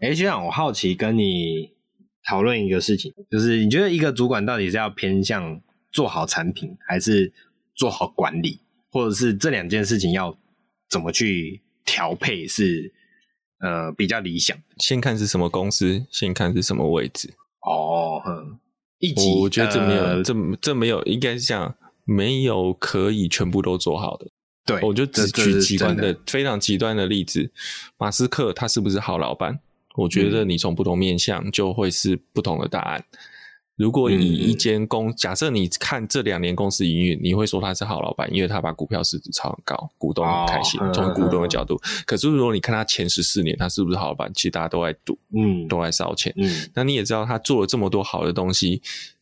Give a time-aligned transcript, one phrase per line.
[0.00, 1.72] 哎，学长，我好奇跟你
[2.24, 5.60] 讨论一个事情，就是你觉得一个主管到底是要偏向
[5.90, 7.32] 做好产品，还是
[7.74, 8.60] 做好管理，
[8.92, 10.38] 或者是这两件事情要
[10.88, 12.92] 怎么去调配是
[13.58, 14.56] 呃比较理想？
[14.78, 17.34] 先看是什么公司，先看是什么位置。
[17.62, 18.56] 哦，哼，
[19.00, 21.74] 一级，我觉得这没有，呃、这这没有，应该是这样，
[22.04, 24.28] 没有可以全部都做好的。
[24.64, 27.50] 对，我就只举极端的、非常极端的例子，
[27.96, 29.58] 马斯克他是不是好老板？
[29.98, 33.04] 我觉得你从不同面向就会是不同的答案。
[33.10, 33.18] 嗯、
[33.76, 40.80] 如果以一间公，假设你看这两年公司营运，你会说他是好老板，因为他把股票市值炒很高，股东很开心。
[40.92, 41.76] 从、哦、股东的角度，
[42.06, 44.32] 可是如果你看他前十四年，他是不是好老板？
[44.34, 46.32] 其实大家都在赌，嗯，都在烧钱。
[46.36, 48.80] 嗯，那你也知道他做了这么多好的东西。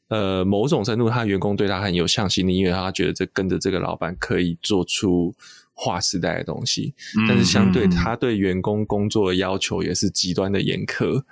[0.08, 5.34] 呃，某种程度，他员工对他很有向心力，因为他觉得这跟着这个老板可以做出
[5.76, 6.92] 划时代的东西。
[7.16, 11.22] 嗯、但是，相对他对员工工作的要求也是极端的严苛。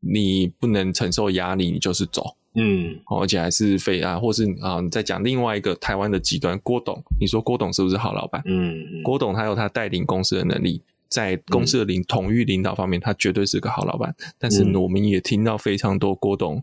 [0.00, 2.36] 你不能承受压力，你就是走。
[2.54, 8.42] 嗯，而且还是非啊，或是啊，你再讲另外一个台湾的极端，郭董，你说郭董是不是好老板？
[8.46, 14.14] 嗯，郭董他有他带领公司的能力，在公司的领统御领导方面，他绝对是个好老板。
[14.38, 16.62] 但是我们也听到非常多郭董。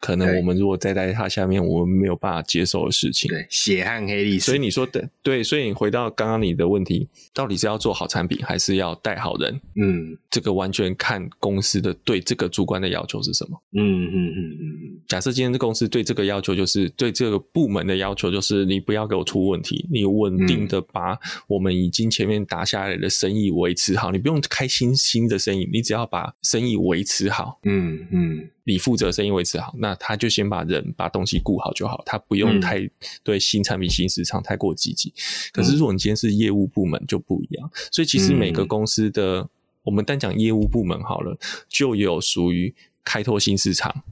[0.00, 3.28] 可能我们如果再在他下面，我们没有办法接受的事情。
[3.28, 4.46] 对，血汗黑历史。
[4.46, 9.60] 所以你说的对，所以你回到刚刚你的问题，到底是要做好产品，还是要带好人？
[9.74, 13.60] 嗯，这个完全看公司的对这个主观的要求是什么。
[13.72, 15.00] 嗯嗯嗯嗯嗯。
[15.08, 27.58] 假设今天这公司对这个要求就是对这个部门的要求就是你不要给我出问题，你稳定的把我们已经前面打下来的生意维持好，你不用开新新的生意，你只要把生意维持好。
[27.64, 28.48] 嗯嗯。
[28.68, 32.90] 你负责生意维持好，那他就先把人把东西顾好就好，他不用太、嗯、
[33.22, 35.14] 对新产品新市场太过积极。
[35.52, 39.48] 可是如果你今天是业务部门就不一样，所以其实每个公司的，嗯、
[39.84, 44.02] 我们单讲业务部门好了，就有属于开拓新市场，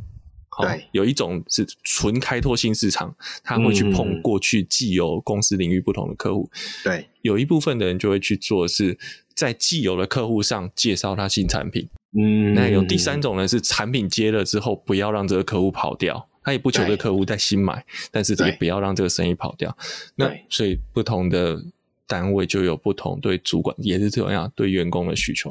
[0.60, 3.12] 对，有一种是纯开拓新市场，
[3.42, 6.48] 他会去碰过去既有公司领域不同的客户，
[6.84, 8.96] 对，有一部分的人就会去做是
[9.34, 11.88] 在既有的客户上介绍他新产品。
[12.16, 19.76] 嗯，那有第三种呢，是产品接了之后，不要让这个客户跑掉，他也不求这个客户再新买，但是也不要让这个生意跑掉。
[20.14, 21.60] 那所以不同的
[22.06, 25.50] 单位就有不同对主管也是这样对员工的需求。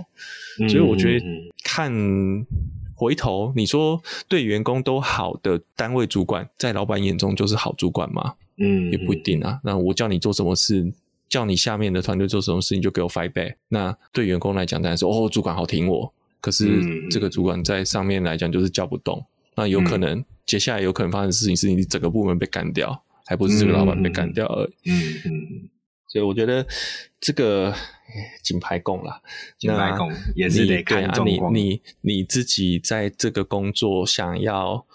[0.69, 1.25] 所以我觉得
[1.65, 1.91] 看
[2.95, 8.35] 回头，你说对员工都好的单位主管，在老板眼中就是好主管吗？
[8.57, 9.59] 嗯，也不一定啊。
[9.63, 10.93] 那我叫你做什么事，
[11.29, 13.55] 叫你下面的团队做什么事，你就给我 feedback。
[13.69, 16.13] 那对员工来讲，当然说哦，主管好听我。
[16.39, 24.91] 可是这个主管在上面来讲就是叫不动，嗯、那有可能、嗯、接下来有可能发生的事情是你整个部门被干掉，还不是这个老板被干掉而已。
[24.91, 25.69] 嗯嗯，
[26.09, 26.67] 所以我觉得
[27.21, 27.73] 这个
[28.43, 29.21] 金牌工啦，
[29.57, 34.85] 金牌工也是得看啊，你你你自己在这个工作想要，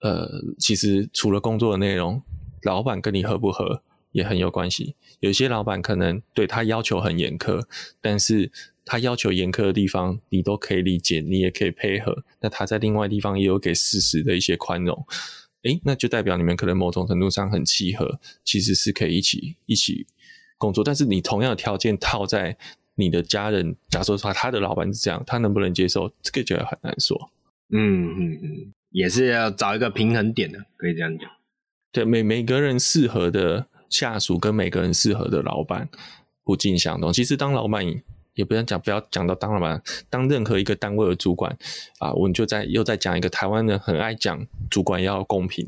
[0.00, 2.20] 呃，其实除了工作的内容，
[2.62, 3.82] 老板跟你合不合
[4.16, 4.96] 也很有关系。
[5.20, 7.64] 有些老板可能对他要求很严苛，
[8.00, 8.50] 但是。
[8.88, 12.22] 他要求严苛的地方，你都可以理解，你也可以配合。
[12.40, 15.04] 那他在另外地方也有给事实的一些宽容，
[15.64, 20.06] 诶，那就代表你们可能某种程度上很契合，其实是可以一起一起
[20.56, 20.84] 工作。
[20.84, 22.56] 但是你同样的条件套在
[22.94, 26.08] 你的家人，假设说他的老板是这样，他能不能接受？
[26.22, 27.32] 这个就很难说。
[27.70, 31.28] 嗯嗯嗯，也是要找一个平衡点的，可以这样讲。
[31.90, 35.88] 对，每每个人适合的下属跟每个人适合的老板
[36.44, 37.12] 不尽相同。
[37.12, 37.84] 其实当老板。
[38.36, 41.56] 也不要讲，不要讲到当老板，当任何一个单位的主管
[42.00, 45.64] 啊，我们就在又在讲一个台湾人很爱讲，主管要公平。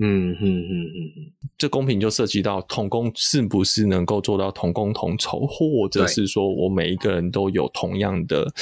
[0.00, 8.54] 嗯嗯嗯嗯嗯，这公平就涉及到同工是不是能够做到同工同酬，或者是说我每一个人都有同样的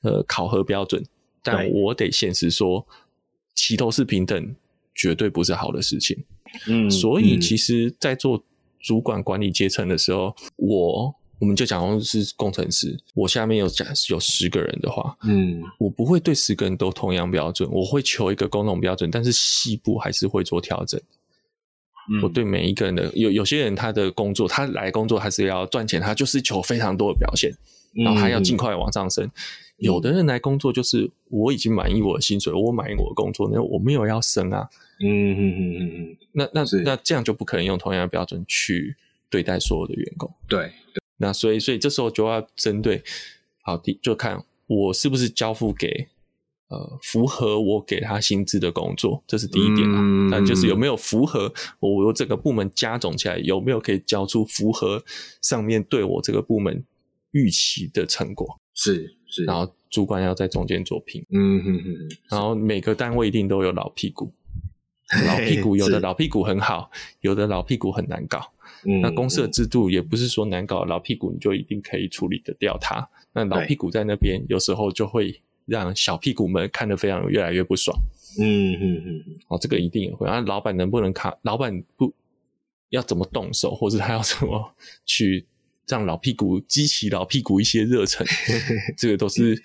[0.00, 1.04] 呃考核标准，
[1.42, 2.86] 但我得现实说，
[3.54, 4.56] 齐头是平等
[4.94, 6.24] 绝对不是好的事情。
[6.68, 8.44] 嗯，所以其实，在做
[8.80, 11.14] 主管管理阶层的时候，我。
[11.40, 21.00] 我们就讲是工程师，我下面有讲有十个人的话，嗯，我不会对十个人都同样标准，我会求一个共同标准，但是细部还是会做调整。
[22.10, 27.52] 嗯，我对每一个人的有有些人他的工作，他来工作还是要赚钱，他就是求非常多的表现，
[27.92, 29.24] 然后他要尽快往上升。
[29.24, 29.30] 嗯，
[29.78, 34.68] 有的人来工作就是我已经满意我的薪水，我满意我的工作，那我没有要升啊。
[35.00, 38.96] 嗯嗯嗯嗯嗯，那那那这样就不可能用同样的标准去
[39.30, 40.32] 对待所有的员工。
[40.48, 40.70] 对。
[41.20, 43.02] 那所以，所以这时候就要针对，
[43.62, 46.06] 好，就看我是不是交付给，
[46.68, 50.00] 呃，符合我给他薪资的工作，这是第一点啊。
[50.30, 55.04] 那、嗯、就是有没有符合我我这个部门加总起来有没有可以交出符合
[55.42, 56.84] 上面对我这个部门
[57.32, 58.60] 预期的成果？
[58.78, 64.32] 是是，然后主管要在中间做平，嗯哼哼，然后每个单位一定都有老屁股，
[65.26, 66.90] 老屁股有的老屁股很好，
[67.20, 68.40] 有的老屁股很难搞。
[68.84, 73.06] 嗯、那公司的制度也不是说难搞，老屁股你就一定可以处理得掉它。
[73.32, 77.98] 那老屁股在那边，有时候就会让小屁股们看得非常越来越不爽。
[78.38, 80.28] 嗯嗯嗯，哦，这个一定也会。
[80.28, 81.36] 那老板能不能卡？
[81.42, 82.14] 老板不
[82.90, 84.72] 要怎么动手，或者他要怎么
[85.04, 85.44] 去
[85.88, 88.26] 让老屁股激起老屁股一些热忱？
[88.96, 89.60] 这个都是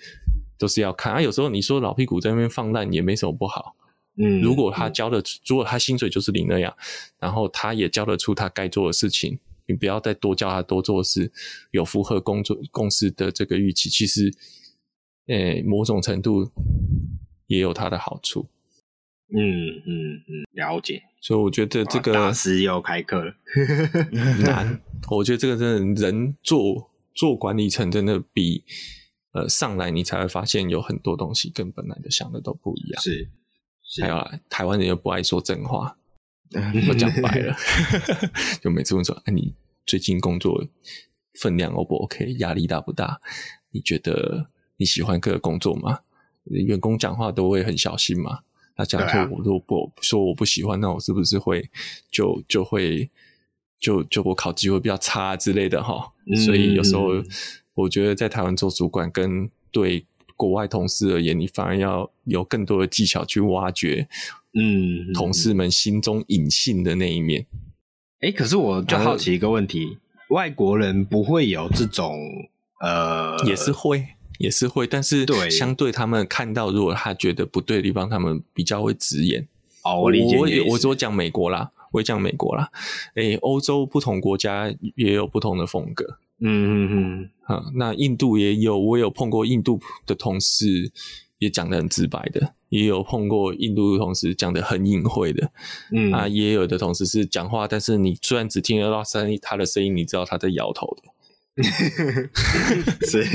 [0.58, 1.12] 都是要看。
[1.12, 3.76] 啊，有时候你说老屁股在那边放烂也没什么不好。
[4.16, 6.74] 嗯，如果他交的，如果他薪水就是领那样，
[7.18, 11.32] 然后他也交得出他该做的事情，你不要再多叫他多做事，
[11.72, 14.32] 有符合工作公司的这个预期，其实，
[15.26, 16.50] 诶、欸，某种程度
[17.48, 18.46] 也有他的好处。
[19.28, 21.02] 嗯嗯嗯，了解。
[21.20, 23.34] 所以我觉得这个大师要开课了，
[24.44, 24.80] 难。
[25.10, 28.64] 我觉得这个真的人做做管理层真的比
[29.32, 33.02] 呃上来你才会发现有很多东西跟本来的想的都不一样。
[33.02, 33.30] 是。
[34.00, 35.96] 还有啊，台湾人又不爱说真话，
[36.88, 37.54] 我讲白了，
[38.60, 39.54] 就每次问说：“哎、啊，你
[39.86, 40.66] 最近工作
[41.40, 42.34] 分量 O 不 OK？
[42.38, 43.20] 压力大不大？
[43.70, 46.00] 你觉得你喜欢这个工作吗？
[46.44, 48.40] 员工讲话都会很小心嘛？
[48.76, 51.68] 那假如说我如果不说我不喜欢，那我是不是会
[52.10, 53.10] 就就会
[53.80, 56.12] 就就我考机会比较差之类的哈？
[56.44, 57.08] 所以有时候
[57.74, 60.06] 我觉得在台湾做主管跟对。
[60.36, 64.08] 国外同事而言，你反而要有更多的技巧去挖掘，
[64.54, 67.46] 嗯，同事们心中隐性的那一面。
[68.18, 69.96] 哎、欸，可是我就好奇一个问题：
[70.30, 72.18] 外国人不会有这种
[72.80, 74.04] 呃，也是会，
[74.38, 79.46] 也是会，但是对相对他们看到，如果他觉得不对的地方，他们比较会直言。
[79.82, 82.70] 哦，我理解，我我我讲美国啦，我讲美国啦。
[83.14, 86.18] 哎、欸，欧洲不同国家也有不同的风格。
[86.40, 90.90] 嗯嗯嗯，好，那印度也有，我有碰过印度的同事，
[91.38, 95.52] 也讲的很直白的，也有碰过印度的同事讲的很隐晦的，
[95.92, 101.10] 嗯啊，也有的同事是讲话，但是你虽然只听得到声音，他的声音，你知道他在摇头的，
[103.06, 103.24] 是，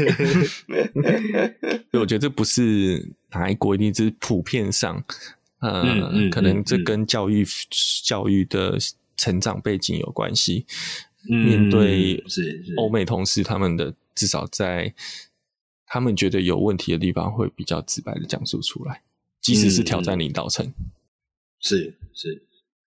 [1.92, 5.04] 所以我觉得这不是哪一国一定，是普遍上，
[5.60, 7.48] 呃、嗯嗯，可能这跟教育、嗯、
[8.06, 8.78] 教育的
[9.16, 10.66] 成长背景有关系。
[11.24, 14.94] 面对是欧美同事，他们的至少在
[15.86, 19.02] 他们觉得有问题的地方，会比较直白的讲述出来，
[19.42, 20.74] 即使是挑战领导层。
[21.60, 22.44] 是是，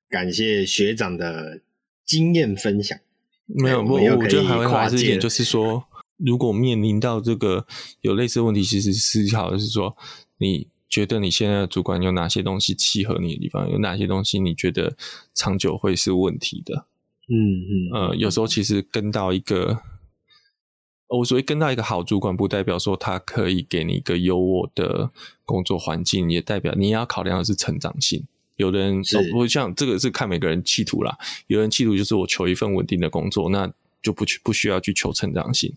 [0.10, 1.62] 感谢学长的
[2.06, 2.98] 经验分享。
[3.56, 5.84] 没有，我我觉得还会还是一点，就是说，
[6.18, 7.66] 如果面临到这个
[8.02, 9.96] 有类似问题，其实思考的是说，
[10.38, 14.96] 你觉得你现在的主管有哪些东西契合你的地方，有哪些东西你觉得
[15.34, 16.86] 长久会是问题的？
[17.28, 17.36] 嗯
[17.94, 19.80] 嗯，呃，有时候其实跟到一个，
[21.08, 25.12] 我所谓跟到一个好主管，不代表说他可以给你一个优渥的
[25.46, 28.26] 工作环境，也代表你要考量的是成长性。
[28.62, 29.02] 有的人，
[29.34, 31.18] 我像这个是看每个人企图啦，
[31.48, 33.70] 有人企图就是我求一份稳定的工作，那
[34.02, 35.74] 就不去不需要去求成长性。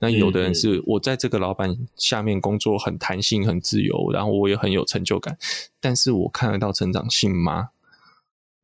[0.00, 5.38] 那有的人是我在这个老板下面工作很弹性、很自由，然后我也很有成就感，
[5.80, 7.70] 但是我看得到成长性吗？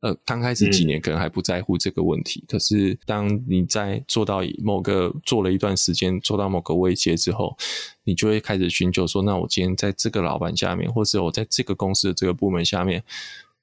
[0.01, 7.55] 呃，刚开始几年可能还不在乎这个问题，嗯、可是当你在做到某个做了一段时间，做到某个位阶之后，
[8.03, 13.03] 你就会开始寻求说，那我今天在这个老板下面，或者我在这个公司的这个部门下面，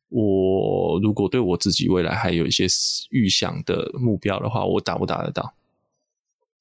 [0.08, 2.66] 我如果对我自己未来还有一些
[3.10, 5.54] 预想的目标的话，我达不达得到？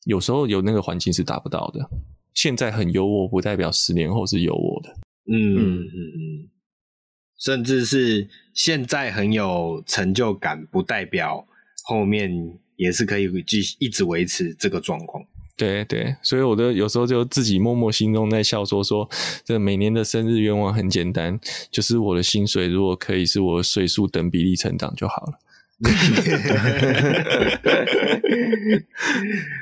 [0.06, 1.90] 有时候有那个环境是达不到的。
[2.34, 4.90] 现在很优渥，不代表十年后是优渥的。
[5.32, 6.50] 嗯嗯嗯嗯。
[7.40, 11.48] 甚至是现在很有成就感，不代表
[11.84, 15.24] 后面也是可以继续一直维持这个状况。
[15.58, 19.10] 对对，所以我都有时候就自己默默心中在笑说，说说
[19.44, 21.40] 这每年的生日愿望很简单，
[21.72, 25.40] 就是我的薪水如果可以是我的岁数等比例成长就好了。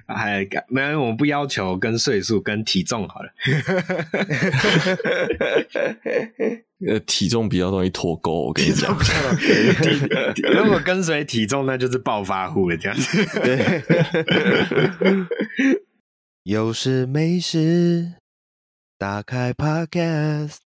[0.05, 3.29] 哎没有，我们不要求跟岁数跟体重好了。
[6.87, 8.95] 呃，体重比较容易脱钩，我跟你讲。
[10.53, 13.17] 如果跟随体重，那就是暴发户了，这样子。
[16.45, 16.53] 对。
[16.53, 18.13] 有事没事，
[18.99, 20.57] 打开 Podcast，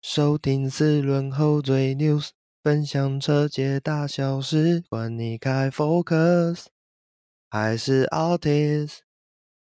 [0.00, 2.28] 收听四轮后缀 news。
[2.62, 6.66] 分享车界大小事，管你开 Focus
[7.48, 8.98] 还是 Altis，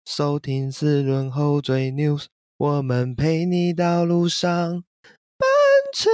[0.06, 2.26] 收听四轮后缀 News，
[2.56, 4.70] 我们陪你到路上
[5.36, 5.48] 奔
[5.92, 6.08] 驰。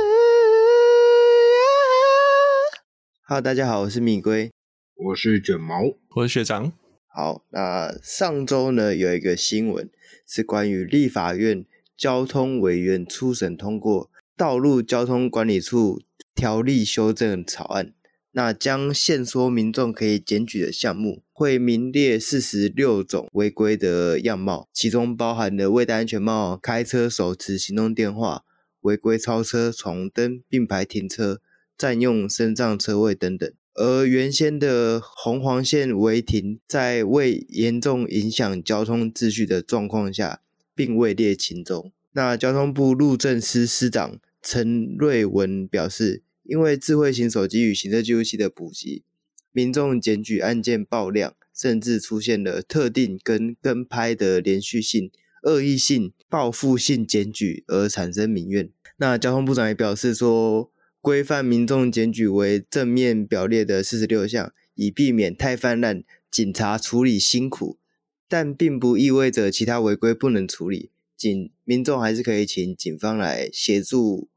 [3.26, 4.50] Hello，大家好，我是米龟，
[4.97, 5.83] 我是卷毛，
[6.16, 6.73] 我是学长。
[7.16, 9.88] 好，那上周呢有一个新闻
[10.26, 11.64] 是关于立法院
[11.97, 14.06] 交通委员初审通过
[14.37, 16.02] 《道路交通管理处
[16.35, 17.87] 条例修正草案》，
[18.33, 28.42] 那将限缩民众可以检举的项目，会名列四十六种违规的样貌，其中包含了未戴安全帽、开车手持行动电话、
[28.80, 31.40] 违规超车、闯灯、并排停车、
[31.78, 33.52] 占用升降车位等等。
[33.75, 40.40] 而原先的红黄线违停，在未严重影响交通秩序的状况下，
[40.75, 41.93] 并未列情中。
[42.12, 49.02] 那交通部路政司司长陈瑞文表示，因为智慧型手机与行车记录器的普及，
[49.50, 55.11] 民众检举案件爆量，甚至出现了特定跟跟拍的连续性、
[55.43, 58.71] 恶意性、报复性检举而产生民怨。
[58.99, 60.71] 那交通部长也表示说，
[61.04, 67.78] 规范民众检举为正面表列的四十六项，以避免太泛滥，警察处理辛苦。
[68.26, 74.30] 但并不意味着其他违规不能处理，警民众还是可以请警方来协助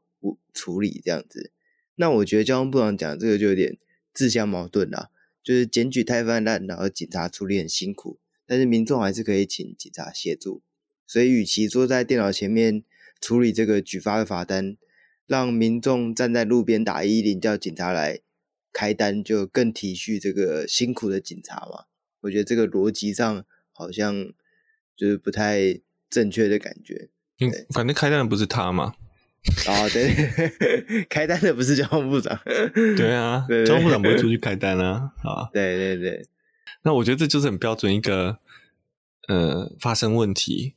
[0.54, 1.54] 处理这样子。
[1.96, 3.78] 那我觉得交通部长讲这个就有点
[4.14, 5.10] 自相矛盾啦，
[5.42, 10.62] 就是检举太泛滥，然后警察处理很辛苦，但是民众还是可以请警察协助。
[11.08, 12.84] 所以，与其坐在电脑前面
[13.22, 14.76] 处理这个举发的罚单，
[15.28, 18.22] 让民众站在路边打一一零，叫警察来
[18.74, 21.86] 开单，就更体恤这个辛苦的警察嘛。
[22.22, 24.32] 我觉得这个逻辑上好像
[24.96, 25.80] 就是不太
[26.10, 27.10] 正确的感觉。
[27.40, 28.96] 嗯，反正开单的不是他嘛。
[29.68, 30.12] 哦，对，
[31.08, 32.38] 开单的不是交通部长。
[32.74, 35.12] 对啊，对对对，交通部长不会出去开单啊。
[35.24, 36.26] 啊，对对对。
[36.84, 38.40] 那我觉得这就是很标准一个，
[39.28, 40.74] 呃，发生问题，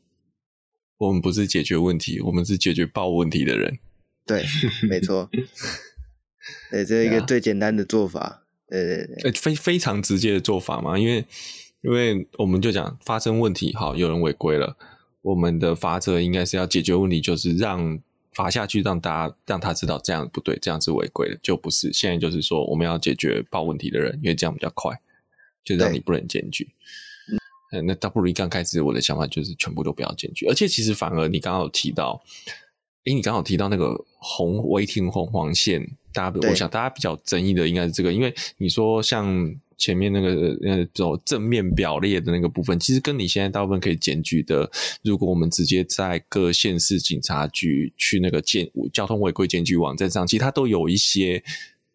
[0.99, 3.79] 我们不是解决问题，我们是解决报问题的人。
[4.27, 4.45] 对，
[4.89, 5.29] 没错，
[6.71, 11.25] 对，这是一个最简单的做法，对对对，非非常直接的做法嘛，因为
[11.83, 14.77] 因为我们就讲发生问题，好，有人违规了，
[15.23, 18.01] 我们的法则应该是要解决问题，就是让
[18.33, 25.01] 罚下去，让大家让他知道这样不对，这样是违规的，就不是现在就是说我们要解决报问题的人，因为这样比较快，
[25.65, 26.69] 就让你不能检举。
[27.73, 32.23] 嗯，那倒不如一刚开始我的想法就是全部都不要检举，而且其实反而你刚刚有提到。
[33.05, 35.81] 诶，你刚好提到那个红违停红黄线，
[36.13, 44.71] 大家我想大家比较争议的应该是这个，因为你说像前面那个那种正面表列的那个部分，其实跟你现在大部分可以检举的，
[45.03, 51.43] 如果我们直接在各县市警察局去那个检交通违规检举网站上，其实它都有一些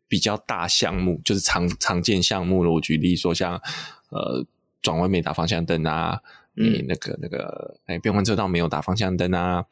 [0.07, 2.71] 比较大项目，就是常常见项目了。
[2.71, 3.61] 我举例说像，像
[4.09, 4.43] 呃
[4.81, 6.19] 转弯没打方向灯啊。
[6.55, 9.63] 你那个那个，哎，变换车道没有打方向灯啊，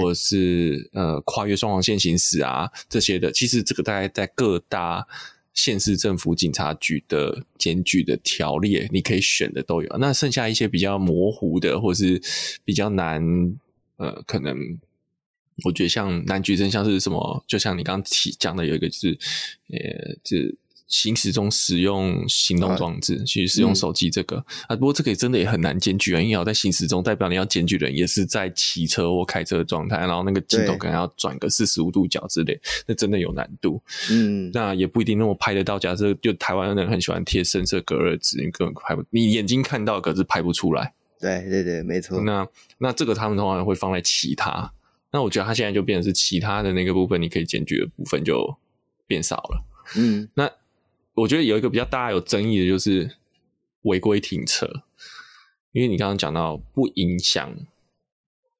[0.00, 5.06] 或者是呃跨越双黄线行驶啊这些的，其实这个大概在各大
[5.52, 9.96] 县市政府警察局的检举的条例，你可以选的都有。
[9.98, 12.22] 那剩下一些比较模糊的，或是
[12.64, 13.20] 比较难，
[13.96, 14.56] 呃，可能
[15.64, 19.18] 我觉得像难举证，像是什么，就像你刚刚提讲的，有一个就是，
[19.70, 20.54] 呃，这。
[20.88, 33.82] 行驶中使用行动装置，去使用手机这个啊，啊，不过这个也真的也很难检举啊，因为要在行驶中，代表你要检举的人也是在骑车或开车的状态，然后那个镜头可能要转个四十五度角之类，那真的有难度。
[34.10, 35.78] 嗯，那也不一定那么拍得到。
[35.78, 40.94] 假设就台湾人很喜欢贴深色隔热纸，你根本拍不，你眼睛看到可是拍不出来。
[41.20, 42.22] 对对对，没错。
[42.22, 44.72] 那那这个他们通常会放在其他，
[45.12, 48.56] 那我觉得他现在就变成是其他的那个部分，你可以检举的部分就
[49.06, 49.64] 变少了。
[49.96, 50.50] 嗯，那。
[51.20, 53.16] 我觉得有一个比较大有争议的就是
[53.82, 54.66] 违规停车，
[55.72, 57.54] 因为你刚刚讲到不影响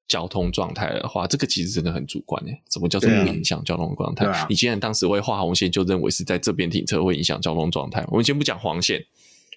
[0.07, 2.61] 交通状态的话，这个其实真的很主观诶。
[2.69, 4.25] 什么叫做不影响交通状态？
[4.25, 8.05] 啊、你既然当时会画红线，就认为是在这边停车会影响交通状态。
[8.09, 9.05] 我们先不讲黄线，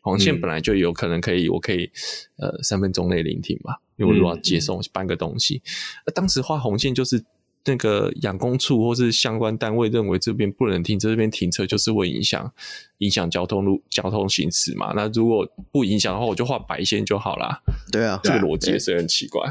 [0.02, 1.90] 黄线本来就有可能可以，我可以
[2.36, 5.62] 呃三分钟内临停嘛，因为我如果要接送搬个东西，
[6.06, 7.24] 那当时画红线就是。
[7.64, 12.52] 那个养工处或是相关单位认为这边不能停车，这边停车就是会影响
[12.98, 14.92] 影响交通路交通行驶嘛。
[14.96, 17.62] 那如果不影响的话，我就画白线就好啦。
[17.90, 19.42] 对啊，这个逻辑也是很奇怪。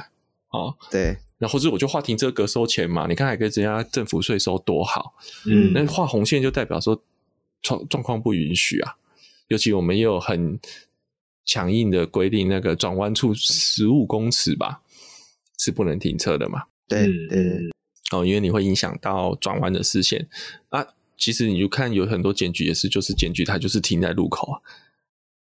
[0.49, 1.17] 啊，对。
[1.37, 5.15] 然后是我就画停车格收钱嘛，你看还可以增加政府税收多好。
[5.47, 7.01] 嗯，那画红线就代表说
[7.61, 8.95] 状状况不允许啊。
[9.47, 10.59] 尤其我们也有很
[11.45, 14.81] 强硬的规定，那个转弯处十五公尺吧
[15.57, 16.63] 是不能停车的嘛。
[16.87, 17.71] 对对。
[18.11, 20.27] 哦，因为你会影响到转弯的视线
[20.69, 20.85] 啊。
[21.17, 24.59] 其实你就看有很多检举也是，就是检举它就是停在路口啊，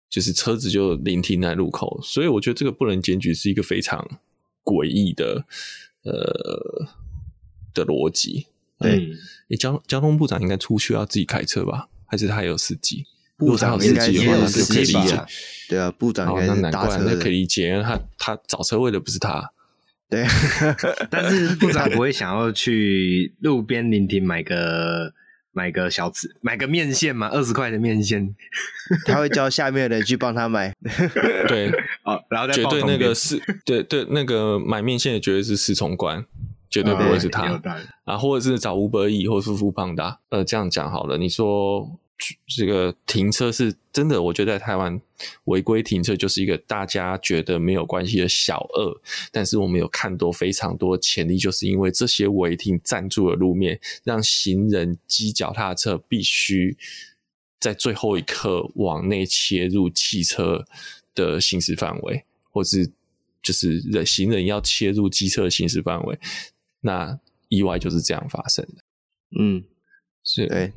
[0.09, 4.19] 就是车子就临停在路口，所以我觉得这个不能检举是一个非常
[4.65, 5.45] 诡异的
[6.03, 6.87] 呃
[7.75, 8.47] 的逻辑。
[8.79, 9.11] 对，
[9.49, 11.89] 你交交通部长应该出去要自己开车吧？
[12.07, 13.05] 还是他有司机？
[13.37, 15.27] 部长应该也有是可以理解，
[15.69, 19.53] 对啊，部长应该是搭车的，那可以理解，他他找车位的不是他，
[20.09, 20.25] 对，
[21.11, 25.13] 但是部长不会想要去路边临亭买个
[25.53, 28.35] 买个小吃，买个面线嘛，二十块的面线，
[29.07, 30.75] 他会叫下面的人去帮他买，
[31.49, 31.71] 对，
[32.05, 36.25] 哦，然后再绝对那个是，对对，那个买面线的绝对是司从官。
[36.69, 37.45] 绝对不会是他
[38.05, 40.17] 啊，或者是找 Uber Eats 或是 foodpanda。
[40.31, 41.89] 呃，这样讲好了，你说
[42.47, 44.23] 这个停车是真的？
[44.23, 45.01] 我觉得在台湾
[45.45, 56.77] 违规停车就是一个大家觉得没有关系的小恶，但是我们有看多非常多潜力，就是因为这些违停占住了路面，让行人机脚踏车必须
[57.61, 60.65] 在最后一刻往内切入汽车
[61.15, 62.91] 的行驶范围，或是
[63.43, 66.19] 就是人行人要切入机车的行驶范围。
[66.81, 67.19] 那
[67.49, 68.83] 意外就是这样发生的，
[69.39, 69.63] 嗯，
[70.25, 70.73] 是，对，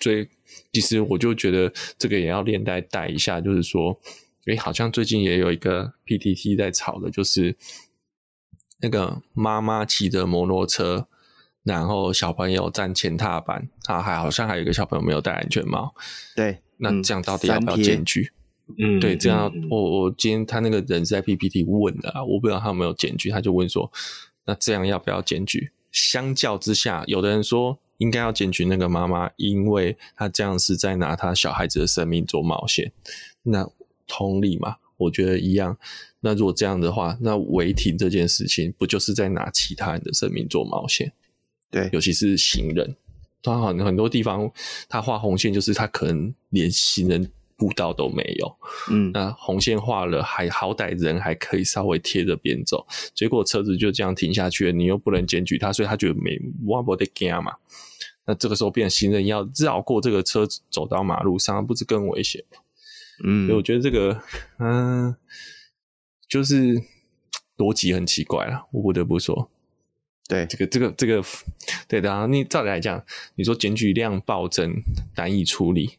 [0.00, 0.28] 所以
[0.72, 3.98] 其实我就觉得这个也要连带带一下，就是说，
[4.46, 7.56] 诶，好像最近也有一个 PTT 在炒的，就是
[8.80, 11.06] 那个妈妈骑着摩托车，
[11.62, 15.94] 然后小朋友站前踏板，啊，还好像还有一个小朋友没有戴安全帽，
[16.34, 18.32] 对，那这样到底要不要检举？
[18.78, 23.90] 嗯，对，这样、嗯、我我今天他那个人是在 PPT 问的，我不知道他有没有检举，他就问说。
[24.44, 25.70] 那这样要不要检举？
[25.92, 32.90] 相较之下，有的人说应该要检举那个妈妈，因为她这样是在拿她小孩子的生命做冒险。
[33.44, 33.68] 那
[34.06, 35.78] 同理嘛，我觉得一样。
[36.20, 41.12] 那如果这样的话，那违停这件事情不就是在拿其他人的生命做冒险？
[41.70, 42.96] 对，尤其是行人，
[43.42, 44.50] 他很很多地方
[44.88, 47.30] 他画红线，就是他可能连行人。
[47.54, 48.56] 步道都没有，
[48.90, 57.52] 嗯，那红线画了，还好歹人还可以稍微贴着边走，结果车子就这样停下去了，你又不能检举他，所以他觉得没哇不得惊嘛。
[58.26, 62.58] 那这个时候变成行人要绕过这个车走到马路上，不是更危险吗？
[63.24, 64.22] 嗯，所以我觉得这个，
[64.58, 65.16] 嗯、呃，
[66.28, 66.82] 就是
[67.56, 69.50] 逻辑很奇怪了，我不得不说，
[70.28, 71.22] 对这个这个这个，
[71.86, 73.04] 对的啊，你照理来讲，
[73.34, 74.72] 你说检举量暴增，
[75.16, 75.98] 难以处理。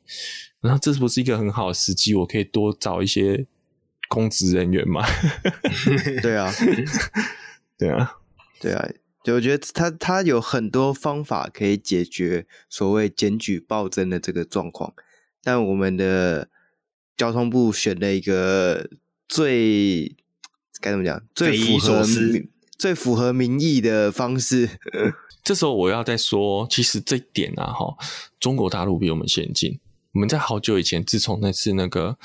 [0.60, 2.16] 然后这是不是一个很好的时机？
[2.16, 3.46] 我可以多找一些
[4.08, 5.06] 公职人员吗？
[6.24, 6.52] 对啊，
[7.78, 8.16] 对啊，
[8.60, 8.90] 对啊，
[9.24, 14.94] 就我觉得他他有很多方法可以解决所谓检举暴增的这个状况，
[15.42, 16.50] 但我们的
[17.16, 18.90] 交通部选了一个
[19.28, 20.16] 最
[20.82, 21.24] 该怎么讲？
[21.34, 22.06] 最符合
[22.78, 24.70] 最符合民意的方式。
[25.44, 27.98] 这时候我要再说，其实这一点啊，哈，
[28.40, 29.80] 中国大陆比我们先进。
[30.14, 32.18] 我们在好久以前，自从那次那个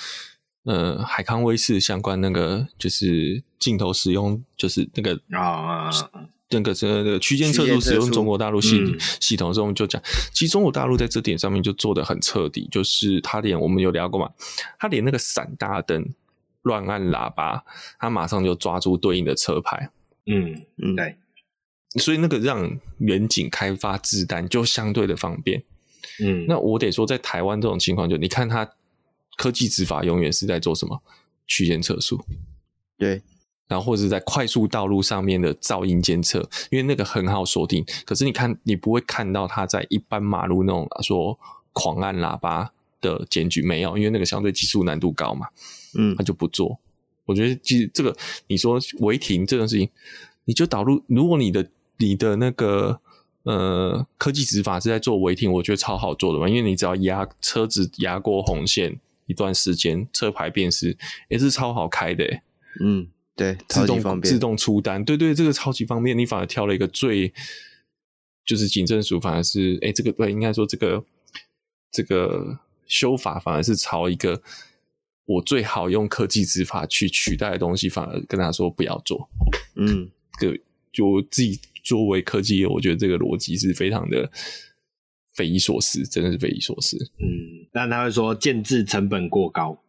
[0.65, 5.91] 呃海康威视相关那个就是镜头使用，就是那个啊
[6.51, 8.81] 那个这个区间测速使用中国大陆系
[9.21, 14.31] 系统的时候，我们就讲，其实中国大陆在这点上面就做的很彻底，就是他连我们有聊过嘛，
[14.79, 16.15] 他连那个闪大灯
[16.63, 17.65] 乱按喇叭，
[17.99, 19.91] 他马上就抓住对应的车牌，
[20.27, 21.17] 嗯嗯，对，
[22.01, 25.63] 所以那个让远景开发治单就相对的方便。
[26.23, 28.69] 嗯，那我得说，在台湾这种情况，就你看他
[29.37, 31.03] 科技执法永远是在做什么？
[31.51, 32.23] 区间测速，
[32.99, 33.23] 对，
[33.69, 37.85] 然后或者是在快速道路上面的噪音监测，因为那个很好锁定。
[38.05, 41.39] 可是你看，你不会看到它在一般马路那种说
[41.73, 45.47] 狂按喇叭的检举没有，因为那个相对技术难度高嘛，
[45.95, 46.79] 嗯，他就不做。
[47.27, 48.17] 我觉得其实这个
[48.49, 49.89] 你说违停这种事情，
[50.47, 53.01] 你就导入，如果你的你的那个。
[53.45, 60.95] 呃，科技执法是在做违停，我觉得超好做的嘛，因为你只要压车子压过红线一段时间，车牌辨识
[61.29, 62.43] 也是超好开的。
[62.85, 63.07] 嗯，
[63.39, 66.19] 对，自动方便，自动出单，对对，这个超级方便。
[66.19, 67.33] 你反而挑了一个最，
[68.45, 71.03] 就是警政署反而是，哎，这个对，应该说这个
[71.91, 74.43] 这个修法反而是朝一个
[75.25, 79.31] 我最好用科技执法去取代的东西，反而跟他说不要做。
[79.77, 80.59] 嗯， 这个
[80.93, 81.59] 就自己。
[81.85, 84.31] 作为科技业，我觉得这个逻辑是非常的
[85.33, 86.99] 匪夷所思，真的是匪夷所思。
[87.19, 89.81] 嗯，但他会说建制成本过高，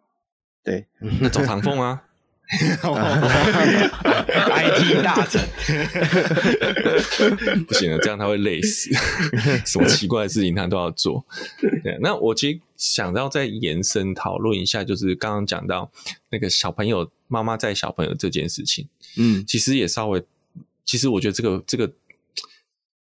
[0.63, 0.85] 对，
[1.19, 2.01] 那走唐凤啊
[4.49, 5.39] ，IT 大臣，
[7.65, 8.89] 不行了，这样他会累死。
[9.65, 11.23] 什么奇怪的事情他都要做。
[11.83, 15.91] 对，那我其实想要再延伸讨论一下，就是刚刚讲到
[16.31, 20.23] 那个小朋友妈妈在小朋友这件事情，嗯，其实也稍微。
[20.85, 21.93] 其实我觉得这个这个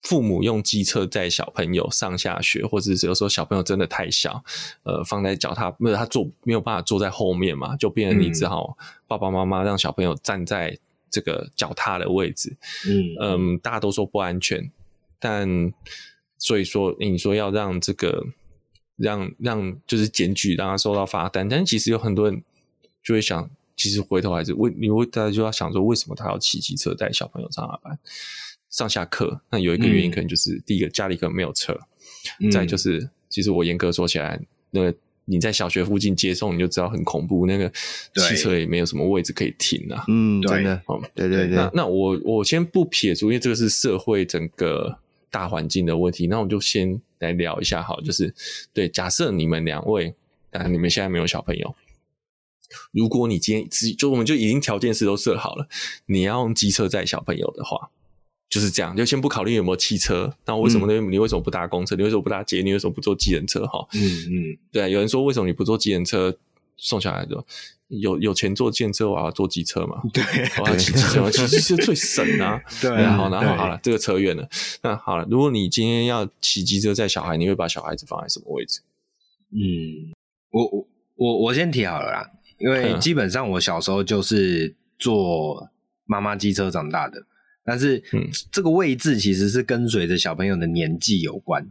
[0.01, 4.43] 父母用机车载小朋友上下学，或者是有时候小朋友真的太小，
[4.83, 8.75] 呃，放在脚踏，没有他坐没有办法坐在后面嘛，就变成你只好
[9.07, 10.77] 爸爸妈妈让小朋友站在
[11.09, 12.55] 这个脚踏的位置，
[12.87, 14.71] 嗯嗯，大家都说不安全，
[15.19, 15.71] 但
[16.37, 18.25] 所以说你说要让这个
[18.95, 21.47] 让让就是检举，让他收到罚单。
[21.47, 22.41] 但其实有很多人
[23.03, 27.99] 就会想，其实回头还是为你会大家就要想说，为什么他要骑机车带小朋友上下班、
[28.81, 29.41] 上下课？
[29.51, 31.79] 那有一个原因可能就是、嗯、第一个家里可能没有车，
[32.39, 34.41] 嗯、再就是其实我严格说起来，
[34.71, 37.71] 那个你在小学附近接送，你就知道很恐怖，那个
[38.15, 40.03] 汽车也没有什么位置可以停啊。
[40.07, 41.55] 嗯，真的，嗯，对对对。
[41.55, 44.97] 那那我我先不撇除，因为这个是社会整个。
[45.33, 48.35] 大环境的问题，那我就先来聊一下，好，就是
[48.73, 50.13] 对，假设你们两位，
[50.51, 51.73] 啊，你们现在没有小朋友，
[52.91, 55.69] 如果你今天只就我们就已经条件是都设好了，
[56.07, 57.91] 你要用机车载小朋友的话，
[58.51, 60.93] 就是这样，就先不考虑有没有汽车，那为什么呢？
[60.99, 61.95] 嗯、你为什么不搭公车？
[61.95, 62.61] 你为什么不搭捷？
[62.61, 63.65] 你为什么不坐计程车？
[63.65, 66.37] 哈，嗯嗯，对，有人说为什么你不坐计程车
[66.75, 67.43] 送小孩的？
[67.87, 70.01] 有有钱坐电车，我要坐机车嘛？
[70.13, 70.23] 对，
[70.61, 72.61] 我要骑机车，骑机车最省啊。
[72.81, 74.47] 对，好，然后好了，这个扯远了。
[74.81, 78.81] 那好了，如果你今天要骑机车载小孩，你会把小孩子放在什么位置？
[79.51, 80.13] 嗯，
[80.51, 85.69] 我我我我先提好了啦，因为基本上我小时候就是坐
[86.05, 87.21] 妈妈机车长大的，
[87.63, 88.03] 但是
[88.51, 91.67] 这个位置其实是跟随着小朋友的年纪有关，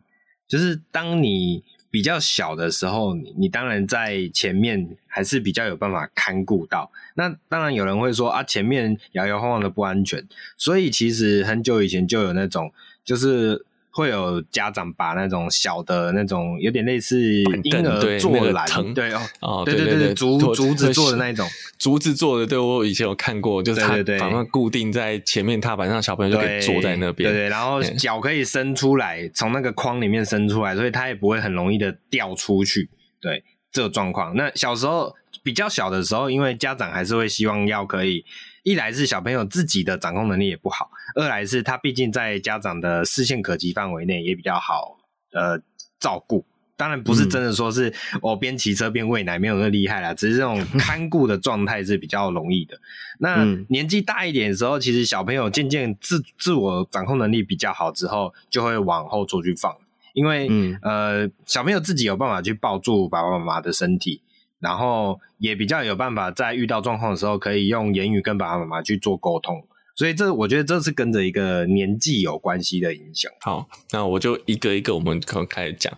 [0.48, 1.62] 就是当你。
[1.92, 6.88] 比较小的时候，你你当然在前面还是比较有办法看顾到。
[7.16, 10.24] 那当然有人会说啊，前面摇摇晃晃的不安全，
[10.56, 12.72] 所以其实很久以前就有那种
[13.04, 13.66] 就是。
[14.00, 17.20] 会有家长把那种小的那种有点类似
[17.62, 21.46] 婴儿坐篮，对哦，对对对对，竹竹子做的那种，
[21.78, 32.88] 竹子做的，对，我以前有看过，就是它把它固定在前面踏板上，小朋友就可以坐在那边，对对，然后脚可以伸出来，从那个框里面伸出来，所以它也不会很容易的掉出去，
[33.20, 34.34] 对这个状况。
[34.34, 38.24] 那小时候比较小的时候，因为家长还是会希望要可以。
[38.62, 44.98] 一来是小朋友自己的掌控能力也不好，二来是他毕竟在家长的视线可及范围内也比较好
[45.32, 45.58] 呃
[45.98, 46.44] 照顾。
[46.76, 47.92] 当然不是真的说是
[48.22, 52.80] 我边骑车边喂奶没有那么厉害啦，只是这种 看顾的状态是比较容易的。
[53.18, 59.76] 那年纪大一点的时候，其实小朋友渐渐自自我掌控能力比较好之后，就会往后座去放，
[60.14, 60.48] 因为
[60.80, 64.22] 呃小朋友自己有办法去抱住爸爸妈妈的身体。
[64.60, 73.32] 然后也比较有办法，在遇到状况的时候，可以用言语跟爸爸妈妈去做沟通，所以这我觉得这是跟着一个年纪有关系的影响。
[73.40, 75.92] 好，那我就一个一个我们可能开始讲。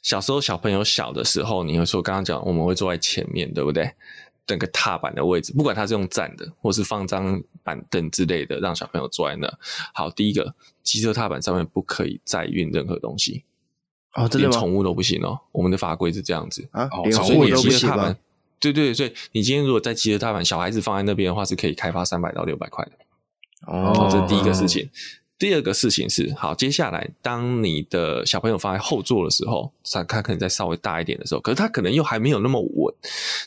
[0.00, 3.90] 小时候小朋友小的时候，你会说刚刚讲我们会坐在前面，对不对？
[4.46, 9.58] 整个踏板的位置，不管他是用站的，或是放张板凳之类的，让小朋友坐在那。
[9.92, 13.44] 好，第一个，机车踏板上面不可以载运任何东西。
[14.18, 15.38] 哦，真的连宠物都不行哦。
[15.52, 18.16] 我们的法规是这样子啊，连宠物都不行吗？
[18.60, 22.92] 对对对，所以你今天如果在机车踏板，小孩子放在那边的话，是可以开发三百到六百块的。
[23.66, 24.88] 哦，这是第一个事情。
[25.38, 32.92] 第二个事情是，好，接下来当你的小朋友放在后座的时候，他他可能再稍微大一点的时候，可是他可能又还没有那么稳。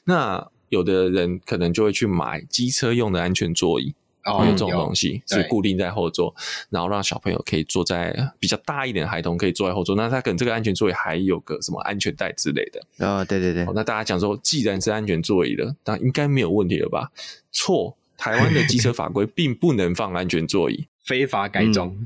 [0.05, 3.93] 那有的人可能就会去买机车用的安全座椅。
[4.25, 6.33] 哦，有这种东西是固定在后座，
[6.69, 9.95] 然后让小朋友可以坐在比较大一点的孩童可以坐在后座。
[9.95, 13.05] 那他可能这个安全座椅还有个什么安全带之类的。
[13.05, 13.65] 啊、哦，对对对。
[13.73, 17.11] 那大家讲说，既然是安全座椅了，那应该没有问题了吧？
[17.51, 21.89] 错，台湾的机车法规并不能放安全座椅， 非法改装。
[21.89, 22.05] 嗯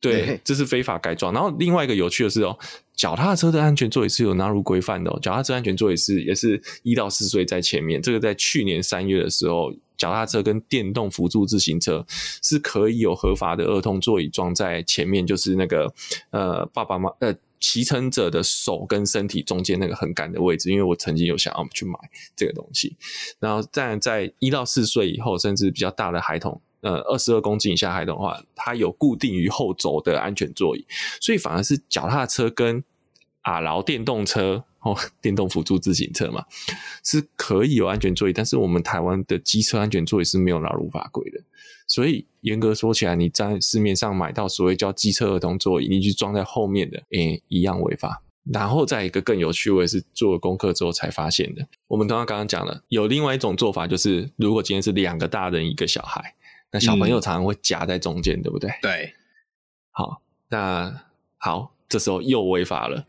[0.00, 1.30] 对，这是非法改装。
[1.32, 2.58] 然后另外一个有趣的是哦，
[2.94, 5.18] 脚踏车的安全座椅是有纳入规范的哦。
[5.20, 8.00] 脚踏车安全座椅是也是一到四岁在前面。
[8.00, 12.06] 这个在去年三月的时候，脚踏车跟电动辅助自行车
[12.42, 15.92] 是可以有合法的儿童座椅装在前面，就是那个
[16.30, 20.70] 呃爸爸妈呃骑乘者的手跟身体中间那个横杆的位置。
[20.70, 21.98] 因为我曾经有想要去买
[22.34, 22.96] 这个东西。
[23.38, 26.58] 然后但在一到四岁以后，甚至比较大的孩童。
[26.82, 30.86] 呃，二十二公斤以下孩童的话，它有固定于后轴的安全座椅，
[31.20, 32.82] 所以反而是脚踏车跟
[33.42, 36.44] 啊，然后电动车哦，电动辅助自行车嘛，
[37.04, 41.40] 是可以有安全座椅，但是我们台湾的机车安全座椅是没有纳入法规的，
[41.86, 48.22] 所以严格说起来，你在市面上买到所谓叫机车儿童座椅，你去装在后面的，诶、一样违法。
[48.50, 56.34] 然后再一个更有趣，我也是做了功课之后才发现的，我们刚刚刚刚讲了，有另外一种做法，就是如果今天是两个大人一个小孩。
[56.72, 58.70] 那小朋友常常会夹在中间，嗯、对不对？
[58.80, 59.14] 对。
[59.90, 61.04] 好，那
[61.36, 63.06] 好，这时候又违法了，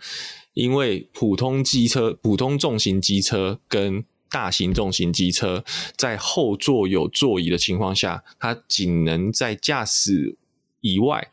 [0.54, 5.64] 因为普通机车、普通重型机车跟大型重型机车
[5.96, 10.38] 在后座有座椅的情况下，它仅能在驾驶
[10.80, 11.32] 以外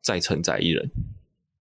[0.00, 0.90] 再承载一人。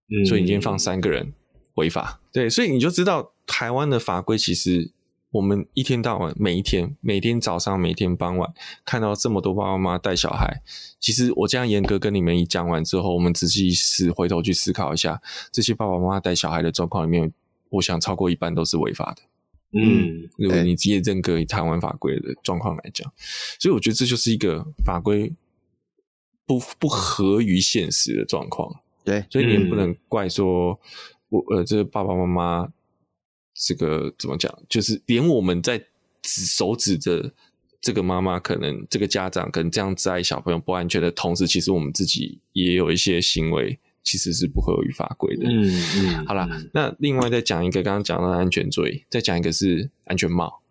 [0.10, 0.26] 嗯。
[0.26, 1.34] 所以你今天放三个人
[1.74, 2.22] 违法。
[2.32, 4.92] 对，所以你就知道台湾的法规其实。
[5.36, 8.54] 我们一天到晚，每一天，每天早上，每天傍晚，
[8.86, 10.62] 看到这么多爸爸妈妈带小孩。
[10.98, 15.22] 其实我这样严格跟你们一讲完之后，我们仔细思回头去思考一下，
[15.52, 17.34] 这些爸爸妈妈带小孩的状况里面，
[17.70, 19.24] 我想超过一半都是违法的。
[19.78, 23.12] 嗯，如果你直接认可以台湾法规的状况来讲，
[23.60, 25.34] 所以我觉得这就是一个法规
[26.46, 28.74] 不不合于现实的状况。
[29.04, 30.80] 对，所以你也不能怪说，
[31.28, 32.70] 我呃，这爸爸妈妈
[33.56, 35.80] 这个怎么讲，就是连我们在
[36.22, 37.34] 指手指着
[37.82, 43.80] 这个妈妈，可能这个家长可能这样在小朋友不安全的同时，其实我们自己也有一些行为。
[44.08, 45.50] 其实是不合于法规的。
[45.50, 45.66] 嗯
[45.98, 50.62] 嗯，好啦，那另外再讲一个，刚刚讲到的安全座椅，再讲一个是安全帽。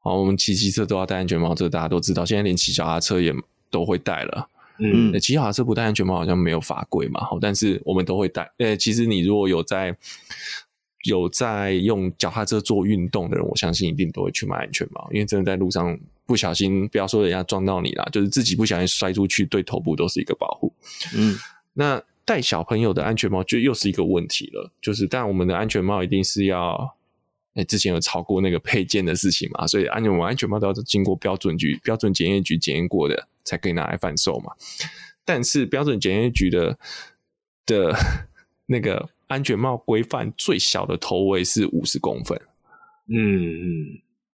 [0.00, 2.26] 好，我们骑机车都要戴安全帽，这个大家都知道。
[2.26, 3.32] 现在连骑脚踏车也
[3.70, 4.50] 都会戴了。
[4.80, 7.24] 嗯，骑脚踏车不戴安全帽好像没有法规嘛。
[7.24, 8.52] 好，但是我们都会戴。
[8.58, 9.96] 呃，其实你如果有在
[11.04, 20.72] 有在用脚踏车做运动的人，我相信一定都会去买安全帽，因为真的在路上不小心，不要说人家撞到你啦，就是自己不小心摔出去，对头部都是一个保护。
[21.16, 21.36] 嗯，
[21.72, 22.02] 那。
[22.26, 26.96] 戴小朋友的安全帽就又是一个问题了，就是但我们的安全帽一定是要，
[27.52, 34.50] 哎，之前有吵过那个配件的事情嘛，所以安全帽安全帽都要经过标准局标准检验局检验过的才可以拿来贩售嘛。
[35.22, 36.78] 但是标准检验局的
[37.66, 37.94] 的
[38.64, 42.40] 那个安全帽规范最小的头围是五十公分，
[43.08, 43.86] 嗯嗯，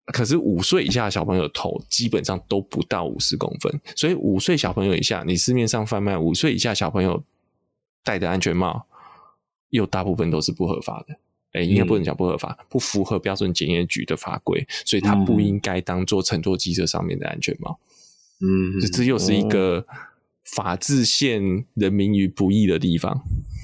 [0.07, 7.23] 可是五岁以下的小朋友头基本上都不到五十公分，所以五岁小朋友以下，你市面上贩卖五岁以下小朋友。
[8.01, 8.87] 戴的安全帽
[9.71, 11.13] 又大部分都是不合法的，
[11.51, 17.77] 哎、欸，应该不能讲不合法，嗯、不符合标准检验局的法规，所以它不应该当做乘坐机车上面的安全帽。
[18.39, 19.85] 嗯，这又是一个
[20.45, 23.21] 法治陷人民于不义的地方，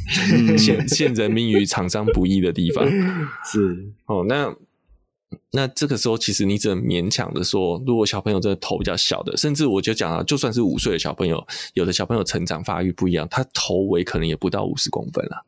[0.57, 2.85] 陷、嗯、陷人民于厂商不易的地方。
[3.45, 4.55] 是哦，那。
[5.51, 15.45] 那这个时候，其实你只能勉强的说，如果小朋友真的头比较小的，甚至我就讲了，就算是五岁的小朋友，有的小朋友成长发育不一样，他头围可能也不到五十公分了。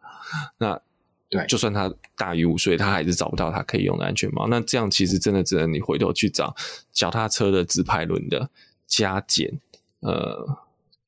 [0.58, 0.82] 那
[1.30, 4.48] 对，就算他大于五岁，他还是找不到他可以用的安全帽。
[4.48, 6.54] 那这样其实真的只能你回头去找
[6.92, 8.50] 脚踏车的直排轮的
[8.88, 9.60] 加减，
[10.02, 10.58] 呃，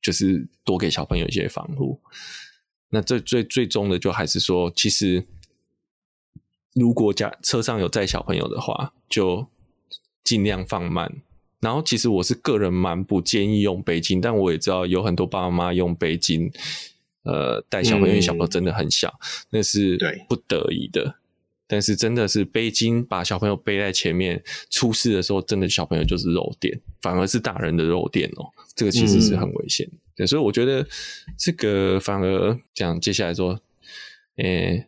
[0.00, 2.00] 就是多给小朋友一些防护。
[2.90, 5.26] 那最最最终的就还是说，其实。
[6.72, 9.44] 如果家车上有载小朋友的话，就
[10.22, 11.20] 尽量放慢。
[11.58, 16.48] 然后，其实我是个人蛮不建议用背巾，但我也知道有很多爸爸妈妈用背巾，
[17.24, 19.98] 呃，带小朋友，因为小朋友真的很小，嗯、那是
[20.28, 21.16] 不得已的。
[21.66, 28.46] 但是，真的是背巾把小朋友背在前面，出事的时候，真的小朋友就是肉垫，反而是大人的肉垫哦。
[28.76, 29.84] 这个其实是很危险。
[29.90, 30.86] 嗯、对，所以我觉得
[31.38, 33.58] 这个反而讲接下来说，
[34.36, 34.86] 诶、欸。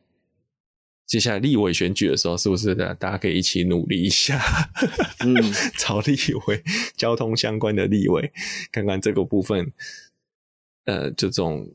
[1.05, 4.41] 接下来立委选举的时候，是不是大家可以一起努力一下？
[5.21, 5.35] 嗯，
[5.77, 6.17] 朝立
[6.47, 6.63] 委
[6.97, 8.33] 交通相关的立委，
[8.73, 9.71] 看看这个部分，
[10.85, 11.71] 呃，这种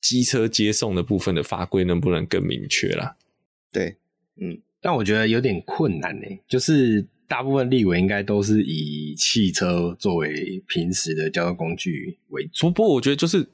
[0.00, 3.16] 机车接送的部分的法规能不能更明确啦？
[3.70, 3.96] 对，
[4.40, 6.26] 嗯，但我觉得有点困难呢。
[6.48, 12.70] 就是大部分立委应该都是以汽车作为平时的交通工具为主。
[12.70, 13.46] 不过，我觉得就是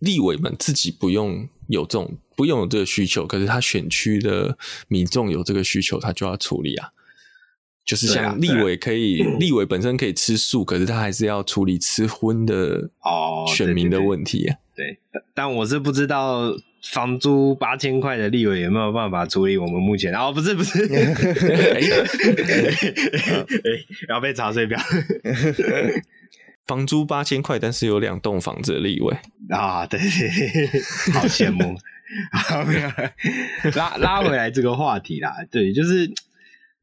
[0.00, 2.18] 立委们自己不用有这种。
[2.36, 4.56] 不用有这个需求，可是他选区的
[4.86, 6.90] 民众有这个需求，他就要处理啊。
[7.84, 14.54] 就是像立委可以，啊啊、立委本身可以吃素，可是他还是要处理吃荤的哦选民的问题啊。
[14.54, 20.84] 哦、对，对，对，对，但我是不知道房租八千块的立委有没有办法处理我们目前哦，不是不是，
[21.74, 21.80] 哎，
[24.08, 24.78] 要被查水表。
[26.66, 29.16] 房租八千块，但是有两栋房子的立委
[29.50, 31.74] 啊，对对，好羡慕。
[32.32, 32.90] 好，没有
[33.74, 35.34] 拉拉回来这个话题啦。
[35.50, 36.06] 对，就是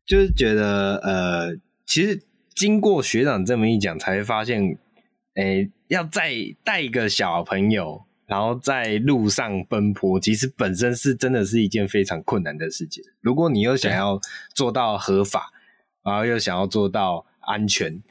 [0.06, 1.56] 就是觉得呃，
[1.86, 2.20] 其实
[2.56, 4.78] 经过学长这么一讲，才会发现，
[5.36, 13.04] 诶、欸，要再带一个小朋友，然后在路上奔波，其实本身是真的是一件非常困难的事情。
[13.22, 14.20] 如果你又想要
[14.54, 15.52] 做到合法，
[16.04, 18.02] 然后又想要做到安全，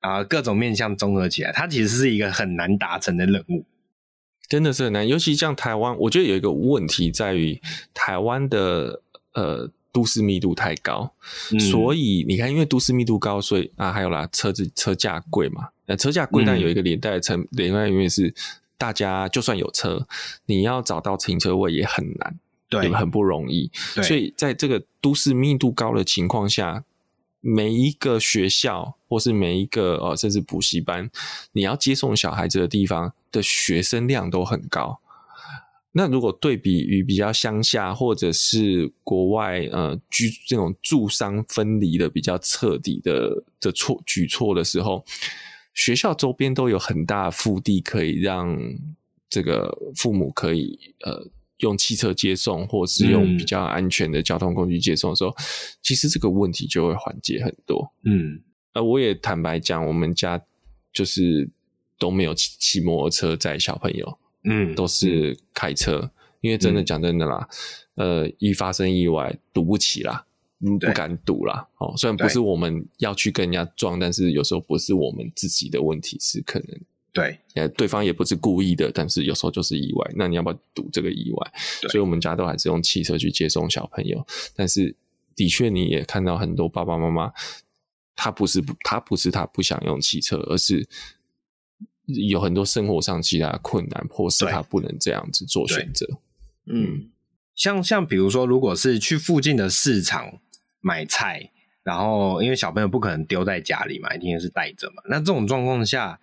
[0.00, 3.64] 啊，各种面向综合起来，它其实是一个很难达成的任务。
[4.48, 7.60] 真的是很难，尤其像台湾，我觉得有一个问题在于
[7.94, 9.00] 台湾的
[9.34, 11.14] 呃都市密度太高，
[11.52, 18.34] 嗯、所以你看，因为都市密度高，所以啊还有啦，车子车价贵嘛，那车价贵，但有一个连带的成连带因为是
[18.80, 20.08] 大家就算有车，
[20.46, 22.40] 你要找到停车位也很难，
[22.70, 23.70] 对，很不容易，
[24.02, 26.82] 所以在这个都市密度高的情况下。
[27.42, 31.10] 每一个学校，或是每一个呃，甚至补习班，
[31.52, 35.00] 你要接送小孩子的地方的学生量都很高。
[35.92, 45.02] 那如果对比于比较乡下，或者是国外，呃，居这种住商分离的比较彻底的的措举措的时候，
[45.74, 48.58] 学校周边都有很大的腹地，可以让
[49.28, 51.28] 这个父母可以呃
[51.58, 55.36] 用汽车接送，或是用比较安全的交通工具接送的时候，嗯、
[55.82, 57.92] 其实这个问题就会缓解很多。
[58.04, 58.40] 嗯，
[58.72, 60.42] 呃，我也坦白讲，我们家
[60.92, 61.48] 就是
[61.98, 67.48] 都没有骑骑摩托车载小朋友，嗯，都是开车，嗯、因为真的讲真的啦，
[67.96, 70.26] 嗯、呃，一发生意外赌不起啦，
[70.60, 71.66] 嗯，不敢赌啦。
[71.78, 76.80] 哦，虽然不是我们要去跟人家撞，但是有时候不是我们自己的问题，是可能。
[77.12, 80.10] 对，呃，对方也不是故意的，但是有时候就是意外。
[80.14, 81.52] 那你要不要赌这个意外？
[81.88, 84.24] 所以我们家都还是用汽车去接送小朋友。
[84.54, 84.94] 但是
[85.34, 87.32] 的确，你也看到很多爸爸妈妈，
[88.14, 90.86] 他不是不，他不是他不想用汽车，而是
[92.06, 96.06] 有很多生活上其他困难，迫使他不能这样子做选择。
[96.66, 97.10] 嗯，
[97.56, 100.40] 像像比如说，如果是去附近的市场
[100.80, 101.50] 买菜，
[101.82, 105.02] 然后因为小朋友不可能丢在家里嘛，一定是带着嘛。
[105.08, 106.20] 那这种状况下。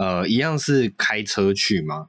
[0.00, 2.06] 呃，一样是开车去吗？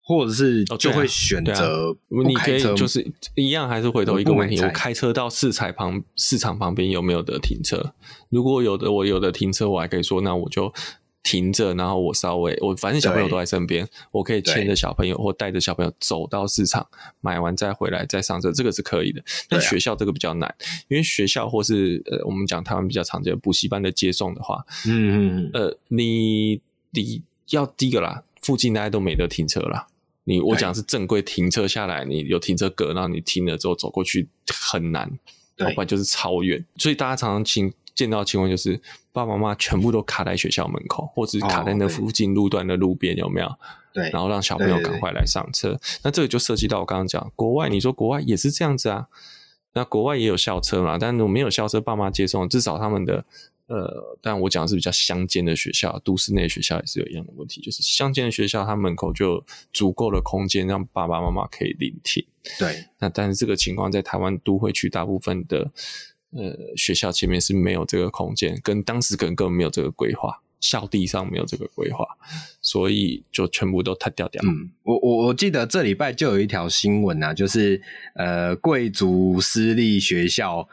[0.00, 1.96] 或者是就会选择？
[2.24, 3.04] 你可以就是
[3.34, 7.92] 一样，还是回头一个问题：我开车到市场旁市场旁边有没有得停车？
[8.28, 10.72] 如果有的，我有的停车，我还可以说，那我就
[11.28, 16.86] 停着，然后我稍微我反正小朋友都在身边，我可以牵着小朋友或带着小朋友走到市场
[17.20, 19.22] 买完再回来再上车，这个是可以的。
[19.48, 20.54] 但学校这个比较难，
[20.88, 26.62] 因为学校或是呃我们讲台湾比较常见的补习班的接送的话，嗯嗯呃你。
[26.90, 29.86] 你要第一个啦，附近大家都没得停车啦。
[30.24, 34.26] 你我讲是正规停车下来，你有停车格，然后你停了之后走过去
[34.70, 35.06] 很难，
[35.58, 36.64] 要不然就是超远。
[36.76, 38.80] 所以大家常常情见到的情况就是，
[39.18, 43.48] 爸爸妈妈全部都卡在学校门口，或者是卡在那附近路段的路边，有没有？
[43.92, 45.70] 对，然后让小朋友赶快来上车。
[45.70, 49.08] 对对对，那这个就涉及到我刚刚讲，国外你说国外也是这样子啊？
[49.74, 50.96] 那国外也有校车嘛？
[50.98, 53.24] 但是我没有校车，爸妈接送，至少他们的。
[53.66, 62.24] 呃，但我讲的是比较乡间的学校，都市内学校也是有一样的问题，就是乡间的学校，它门口就有足够的空间让爸爸妈妈可以聆听。
[62.58, 65.70] 对，那但是这个情况在台湾都会区大部分的
[66.32, 72.06] 呃学校前面是没有这个空间，跟当时可能根本没有这个规划，校地上没有这个规划，
[72.60, 74.42] 所以就全部都塌掉掉。
[74.44, 77.80] 嗯，我我我记得这礼拜就有一条新闻啊，就是
[78.14, 80.68] 呃贵族私立学校。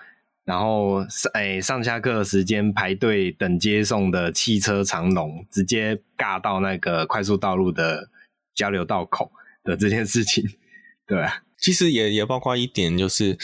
[0.45, 8.11] 然后，哎，上下课的时间排队等接送的汽车长龙，直接尬到那个快速道路的
[8.53, 9.31] 交流道口
[9.63, 10.47] 的这件事情，
[11.07, 13.35] 对啊，其实也也包括一点，就是，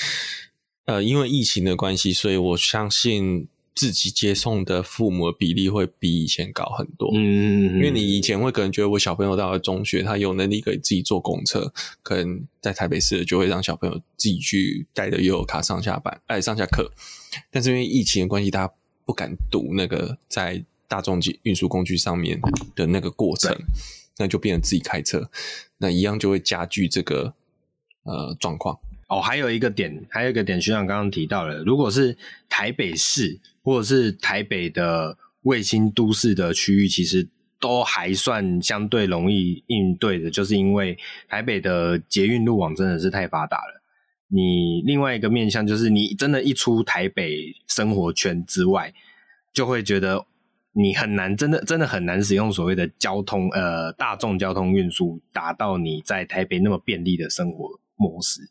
[0.86, 3.48] 呃，因为疫情的关系，所以我相信。
[3.74, 11.72] 自己接送的父母的比例会比以前高很多，嗯，因为你以前会可能觉得我小朋友到了中学，他有能力可以自己坐公车，
[12.04, 16.92] 可能在台北市就会让小朋友自己去带着悠游卡上下班，哎，上下课。
[17.50, 18.74] 但是因为疫情的关系，大家
[19.06, 22.40] 不敢赌那个在大众运输工具上面
[22.76, 23.58] 的那个过程，
[24.18, 25.32] 那就变成自己开车，
[25.78, 27.34] 那一样就会加剧这个
[28.04, 28.78] 呃状况。
[29.12, 32.18] 哦，还有一个点，还有一个点，学长刚刚提到了，如果是
[32.50, 33.40] 台北市。
[33.64, 40.98] 或者是台北的卫星都市的区域，其实都还算相对容易应对的，就是因为
[41.30, 43.84] 台北的捷运路网真的是太发达了。
[44.30, 48.92] 你另外一个面向就是，你真的，一出台北生活圈之外，
[49.54, 50.26] 就会觉得
[50.74, 58.42] 你很难，真的真的很难使用所谓的交通，呃，大众交通运输，达到你在台北那么便利的生活模式，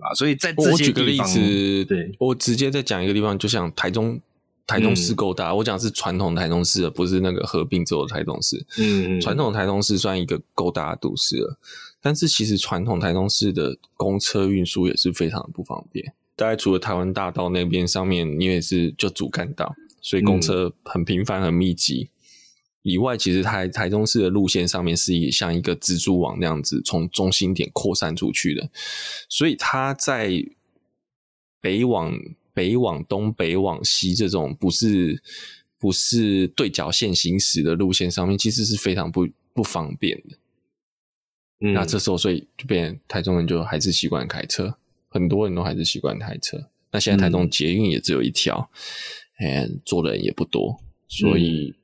[0.00, 4.20] 啊，所以在这些地方，我举个例子，对，我直接再讲一个地方，就像台中。
[4.66, 8.64] 台中市够大，嗯、我讲是传统台中市的，不是那个合并之后的台中市。
[8.78, 11.58] 嗯，传统台中市算一个够大的都市了，
[12.00, 16.14] 但是其实传统台中市的公车运输也是非常的不方便。
[16.34, 22.08] 大概除了台湾大道那边上面，因为是就主干道，所以公车很频繁、很密集。
[22.84, 28.70] 嗯、以外，其实台台中市的路线上面是一像一个蜘蛛网那样子，从中心点扩散出去的，
[29.28, 30.30] 所以它在
[31.60, 32.16] 北往。
[32.54, 35.20] 北往东、北往西这种不是
[35.76, 40.36] 不是对角线行驶的路线上面，其实是非常不不方便的。
[41.58, 44.72] 嗯，那这时候所以就变台中人就还是习惯开车，
[45.08, 46.70] 很多人都还是习惯开车。
[46.92, 48.70] 那现在台中捷运也只有一条，
[49.40, 51.83] 嗯，坐的人也不多，所以、嗯、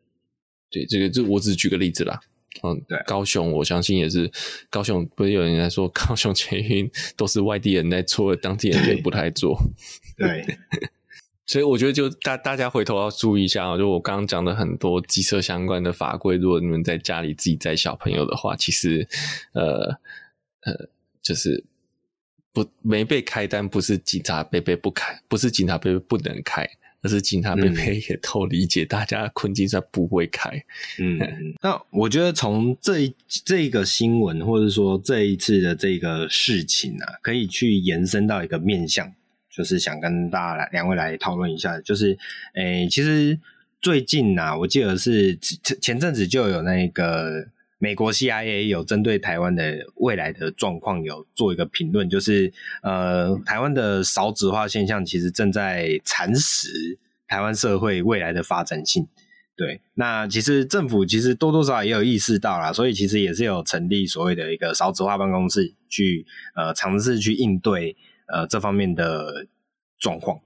[0.70, 2.20] 对这个这我只举个例子啦。
[2.62, 4.30] 嗯，对，高雄我相信也是，
[4.68, 9.56] 高雄不是有人在说高雄捷运都是外地人在做，当地人也不太做。
[10.18, 10.44] 对，
[11.46, 19.06] 所以我觉得就大大家回头要注意一下啊，就我刚刚讲的很多机车相关的法规，如果你们在家里自己载小朋友的话，其实
[19.52, 19.96] 呃
[20.62, 20.88] 呃
[21.22, 21.64] 就是
[22.52, 26.68] 不没被开单，不是警察被被不开，不是警察杯杯不能开，
[27.02, 30.50] 而是警察贝贝也都理解大家的困境，在不会开。
[30.98, 31.18] 嗯，
[31.62, 39.12] 那我觉得从这一这个新闻，或者说这一次的这个事情啊，可以去延伸到一个面向，
[39.50, 42.18] 就是想跟大家来两位来讨论一下，就是
[42.54, 43.38] 诶、欸，其实
[43.80, 47.46] 最近啊，我记得是前前阵子就有那个。
[47.82, 52.52] 美国 CIA 有针对台湾的未来的状况有做一个评论，就是
[52.82, 59.08] 呃，台湾的少子化现象其实正在蚕食台湾社会未来的发展性。
[59.56, 67.96] 对，那其实政府其实多多少少也有意识到啦，所以其实也是有成立所谓的一个少子化办公室去呃尝试去应对
[68.30, 69.46] 呃这方面的
[69.98, 70.38] 状况。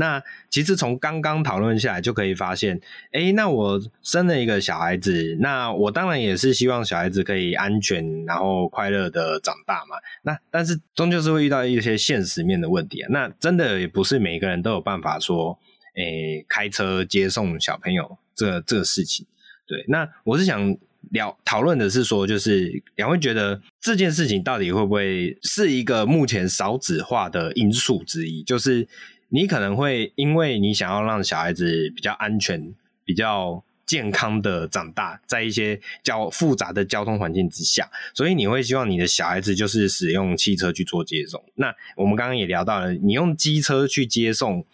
[0.00, 2.80] 那其实从刚刚讨论下来就可以发现，
[3.12, 9.96] 诶，那我生了一个小孩子，那我当然也是希望小孩子可以安全然后快乐的长大嘛。
[10.22, 13.08] 那但是终究是会遇到一些现实面的问题啊。
[13.10, 15.58] 那真的也不是每个人都有办法说，
[15.96, 19.26] 诶，开车接送小朋友这这个事情。
[19.66, 20.74] 对，那我是想
[21.10, 28.42] 聊讨论的是说，就是两位觉得这件事情到底会不会是一个目前少子化的因素之一？
[28.42, 28.88] 就是。
[29.30, 32.74] 你可能会因为你想要让小孩子比较安全、
[33.04, 41.42] 比较健康的长大，在一些较复杂的交通环境之下，所以你会希望你的小孩子就是使用汽车去做接送。
[41.54, 44.64] 那我们刚刚也聊到了，你用机车去接送，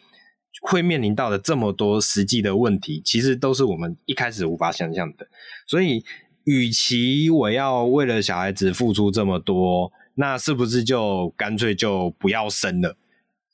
[0.60, 5.26] 会面临到的这么多实际的问题，其实都是我们一开始无法想象的。
[5.66, 6.04] 所以，
[6.44, 12.96] 与其我要为了小孩子付出这么多，那是不是就干脆就不要生了？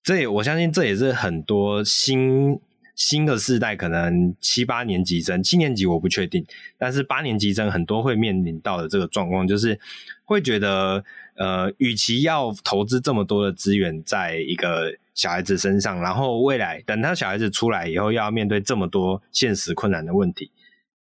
[0.03, 2.59] 这也我相信，这也是很多新
[2.97, 6.45] 新的世代，可能七八年级生，七年级我不确定，
[6.77, 9.79] 但是八年级生很多会面临到的这个状况，就是
[10.25, 11.05] 会觉得，
[11.37, 20.51] 呃，与其要投资这么多的资源在一个小孩子身上，然后未来等他小孩子出来以后，要面对这么多现实困难的问题，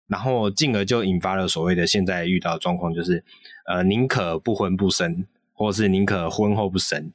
[0.08, 3.24] 然后进而就引发了所谓的现在遇到的状况，就是
[3.66, 7.12] 呃，宁可不婚不生，或是宁可婚后不生。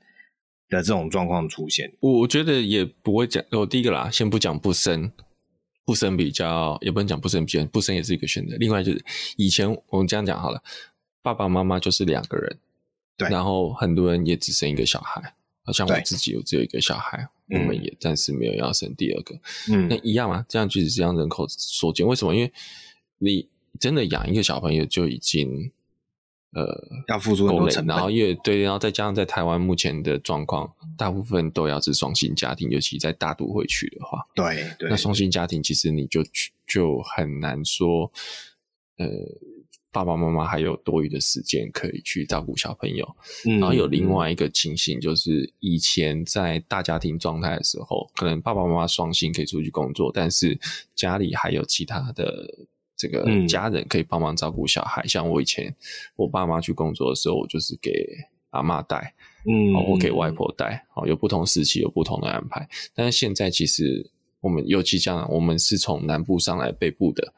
[0.68, 3.42] 的这种状况出现，我觉得也不会讲。
[3.52, 5.12] 我第一个啦，先不讲不生，
[5.84, 8.56] 不生比较也不能讲不生比较，不生也是一个选择。
[8.56, 9.04] 另外就是
[9.36, 10.62] 以前我们这样讲好了，
[11.22, 12.58] 爸爸妈妈就是两个人，
[13.16, 19.38] 对，然后很多人也只生一个小孩，好像我自己有只有一个小孩，我们也暂时没有要生第二个。
[19.70, 22.34] 嗯，那一样嘛，这样即使这样人口缩减，为什么？
[22.34, 22.52] 因为
[23.18, 23.48] 你
[23.78, 25.70] 真的养一个小朋友就已经。
[26.52, 26.64] 呃，
[27.08, 36.22] 要付出很多成本，然后也对，然后再加上在台湾目前的状况，大部分都要是双薪家庭，尤其在大都会区的话，对对，那双薪家庭其实你就
[36.66, 38.10] 就很难说，
[38.96, 39.06] 呃，
[39.92, 43.16] 爸爸妈妈还有多余的时间可以去照顾小朋友。
[43.44, 50.58] 嗯，然后有另外一个情形，就是以前在大家庭状态的时候，可能爸爸妈妈双薪可以出去工作，但是
[50.94, 52.48] 家里还有其他的。
[52.96, 55.74] 这个家人可以帮忙照顾小孩，嗯、像我以前
[56.16, 57.92] 我爸妈去工作的时候，我就是给
[58.50, 62.66] 阿妈带，嗯，我给外婆带，哦，有不同时期有不同的安排。
[62.94, 67.34] 但是现在其实我们尤其这样，我们是从南部上来北部的，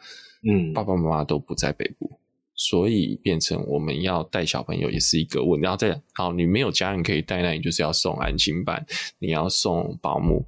[0.48, 2.18] 嗯，爸爸妈妈都不在北部，
[2.54, 5.64] 所以变成我们要带小朋友也是一个问题。
[5.64, 8.86] 然后再好，你没有家人可以带，那你就是要送安亲班，
[9.18, 10.46] 你要送保姆。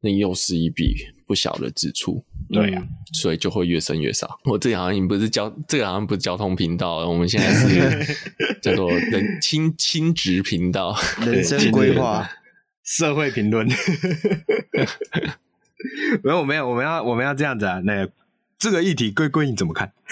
[0.00, 0.96] 那又是一笔
[1.26, 4.40] 不小的支出，对呀、啊，所以就会越生越少。
[4.44, 8.16] 我这个好像已经不是交，这个好像不是交通频道，我们现在是
[8.62, 12.28] 叫做人亲亲职频道，人生规划、
[12.82, 13.68] 社会评论。
[16.22, 17.80] 没有，没有，我们要我们要这样子啊。
[17.84, 18.10] 那个
[18.58, 19.92] 这个议题，龟龟你怎么看？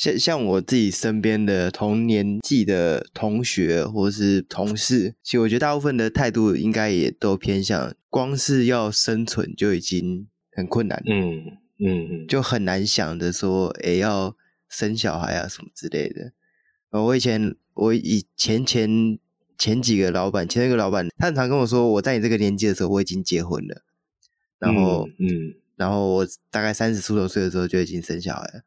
[0.00, 11.44] 像像我自己身边的同年纪的同学或是同事，其实我觉得大部分的态度应该也都偏向，光是要生存就已经很困难，嗯
[11.78, 14.34] 嗯嗯，就很难想着说，哎，要
[14.70, 16.32] 生小孩啊什么之类的。
[16.98, 19.18] 我以前我以前前
[19.58, 23.82] 前几个老板，前一个老板，他很常跟我说，我在你这个年纪的时候我已经结婚了，
[24.58, 28.62] 然后嗯，嗯，然后我大概三十出头岁的时候就已经生小孩了。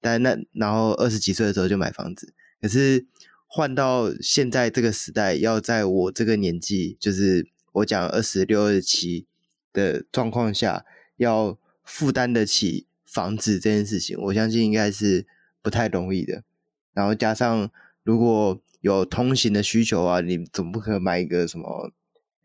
[0.00, 3.04] 但那然后二十几岁的时候就买房子，可是
[3.46, 9.26] 换到现在这个时代，要在我这个年纪，就是我讲二十六、二十七
[9.72, 10.84] 的状况下，
[11.16, 15.26] 要负担得起房子这件事情，我相信应该是
[15.62, 16.44] 不太容易的。
[16.92, 17.70] 然后加上
[18.02, 21.90] 如果有通行的需求啊，你总不可能买一个什么，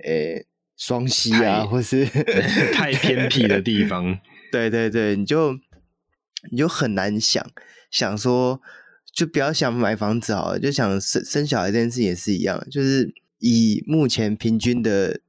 [0.03, 0.45] 诶，
[0.75, 2.05] 双溪啊，或是
[2.73, 4.17] 太偏僻的地方。
[4.51, 5.59] 对对对，你就。
[6.51, 7.45] 你就很难想
[7.89, 8.61] 想说，
[9.13, 15.19] 就不要想买房子好了，就想生生小孩这件事也是一样，就是以目前平均的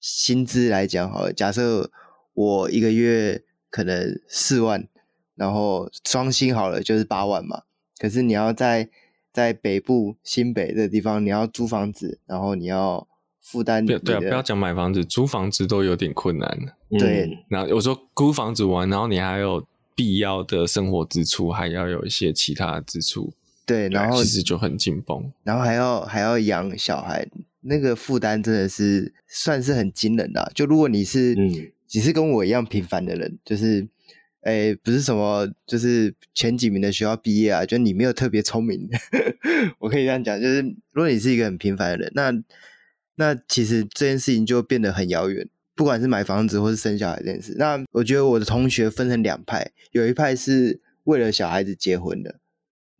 [0.00, 1.90] 薪资来讲，好了，假设
[2.34, 4.88] 我一个月可能四万，
[5.34, 7.62] 然后双薪好了就是八万嘛。
[7.98, 8.88] 可是你要在
[9.32, 13.06] 在北部新北的地方，你要租房子，然后你要
[13.40, 13.84] 负担。
[13.84, 16.58] 对啊，不要讲买房子，租房子都有点困难。
[16.98, 19.64] 对，嗯、然后有时候租房子完，然后你还有
[20.00, 23.34] 必要的生活支出，还要有一些其他的支出。
[23.66, 27.28] 对，然后其实就很紧绷，然后还要还要养小孩，
[27.60, 30.50] 那个负担真的是算是很惊人的啊。
[30.54, 33.86] 就如果你是，嗯，你是跟我一样平凡的人，就是，
[34.44, 38.88] 诶，不是什么，就是前几名的学校毕业啊，就你没有特别聪明，
[39.80, 42.32] 我可以这样讲，就是如果你是一个很平凡的人，那
[43.16, 47.54] 那其实这件事情就变得很遥远，不管是买房子或是生小孩这件事。
[47.58, 52.36] 那我觉得我的同学分成两派，有一派是为了小孩子结婚的。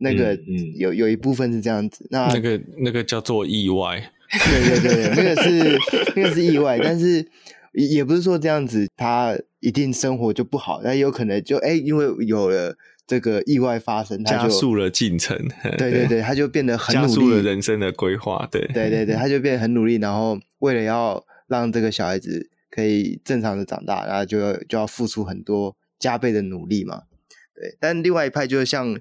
[0.02, 0.34] 那个
[0.78, 5.78] 有有一部分是这样子，那那个那个叫做意外，对对对，那个是
[6.16, 7.22] 那个是意外，但是
[7.74, 12.74] 也不是说这样子他一定生活就不好，那有可能就哎，因为有了
[13.06, 15.36] 这个意外发生，他就加速了进程，
[15.76, 27.02] 对对对， 他就变得很努力，加速了人生的规划，对对对对，他就变得很努力，然后为了要让这个小孩子可以正常的长大，然后就要就要付出很多加倍的努力嘛，
[27.54, 29.00] 对，但另外一派就是像。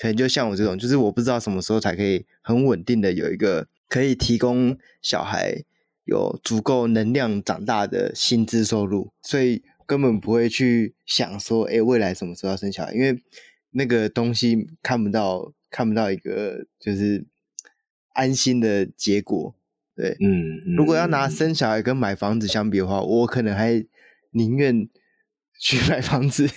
[0.00, 5.64] 可能就像我这种，就是我不知道什么时候才可以很稳定的有一个可以提供小孩
[6.04, 13.20] 有足够能量长大的薪资收入，所以根本不会去想说，哎，未来什么时候要生小孩，因为
[13.70, 17.26] 那个东西看不到，看不到一个就是
[18.12, 19.52] 安心的结果。
[19.98, 23.84] 对，嗯，嗯，如果要拿生小孩跟买房子相比的话，我可能还
[24.30, 24.88] 宁愿。
[25.60, 26.46] 去 买房子，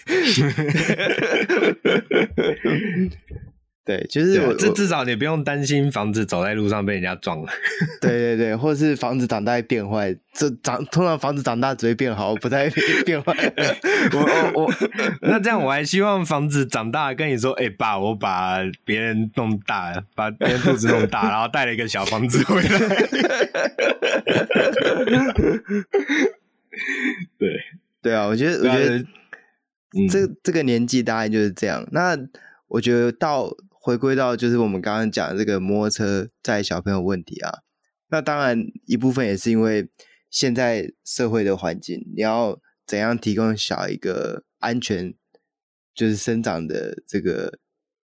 [3.84, 7.52] 对，就是我这至少你不用担心房子走在路上被人家撞了。
[8.00, 12.70] 对对对，或者是房子长大变坏，这长通常房子长大只会变好，不太
[13.06, 13.36] 变坏。
[14.14, 14.20] 我
[14.54, 14.74] 我我，
[15.22, 22.80] 那这样我还希望房子长大跟你说，哎、欸、爸，我把别人弄大了，把别人肚子弄大，然后带了一个小房子回来。
[27.38, 27.50] 对。
[28.04, 29.00] 对啊，我觉得，我觉得，
[30.10, 31.88] 这、嗯、这个年纪大概就是这样。
[31.92, 32.18] 那
[32.68, 37.52] 我觉得到回归到就是我们刚刚讲的这个摩托车载小朋友问题啊，
[38.10, 39.90] 那当然一部分也是因为
[40.30, 45.14] 现在社会的环境，你要怎样提供小一个安全
[45.96, 47.58] 就是生长的这个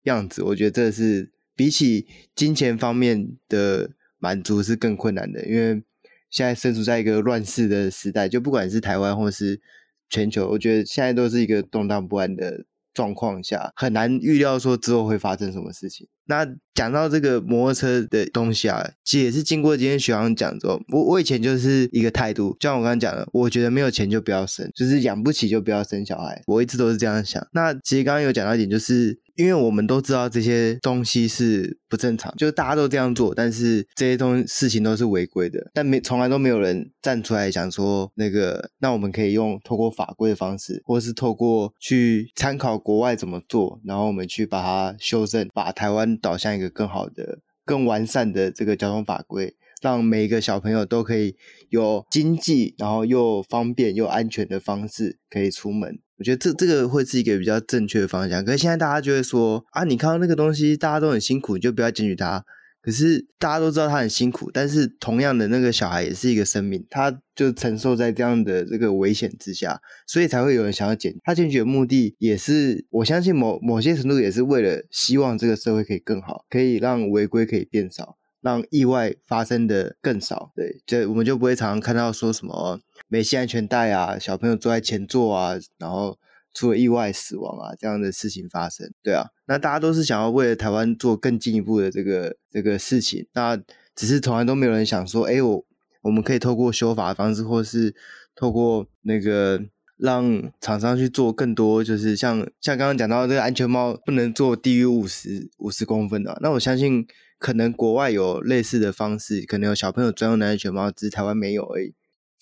[0.04, 3.90] 样子，我觉得这是比起金钱方面的
[4.20, 5.84] 满足是更困难的，因为。
[6.28, 9.62] 现在身处在一个乱世的时代，就不管是台湾或是
[10.10, 16.08] 全球，我觉得现在都是一个动荡不安的状况下，很难预料说之后会发生什么事情。
[16.28, 27.46] 那讲到这个摩托车的东西啊，其实也是经过今天学长讲之后，我我以前就是一个态度，就像我刚刚讲的，我觉得没有钱就不要生，就是养不起就不要生小孩，我一直都是这样想。
[27.54, 29.20] 那其实刚刚有讲到一点，就是。
[29.36, 51.36] 因为我们都知道这些东西是不正常，就是大家都这样做，但是这些东事情都是违规的，但没从来都没有人站出来讲说那个，那我们可以用透过法规的方式，或是透过去参考国外怎么做，然后我们去把它修正，把台湾导向一个更好的、更完善的这个交通法规，让每一个小朋友都可以
[51.70, 56.00] 有经济，然后又方便又安全的方式可以出门。
[56.18, 62.46] 我觉得这这个会是一个比较正确的方向，可是现在大家就会说啊，你看到那个东西，大家都很辛苦，你就不要检举他。
[62.86, 71.16] 可是大家都知道他很辛苦，但是同样的那个小孩也是一个生命，他就承受在这样的这个危险之下，所以才会有人想要检。
[71.24, 80.52] 他检举的目的也是，我相信某某些程度也是为了希望这个社会可以更好，可以让违规可以变少，让意外发生的更少。
[80.56, 82.80] 对，就我们就不会常常看到说什么。
[83.08, 86.20] 没系安全带啊，小朋友坐在前座啊，然后
[86.56, 93.56] 出了意外死亡啊，这样的事情发生，对啊，那大家都是想要为了台湾做更进一步的这个这个事情，那
[93.94, 95.66] 只是从来都没有人想说，哎，我
[96.02, 97.94] 我们可以透过修法的方式，或是
[98.36, 99.62] 透过那个
[99.98, 107.06] 让厂商去做更多，就是像像刚刚讲到这个安全帽不能做低于五十五十公分的，那我相信
[107.38, 111.94] 可能国外有类似的方式，可能有小朋友专用的安全帽，只是台湾没有而已。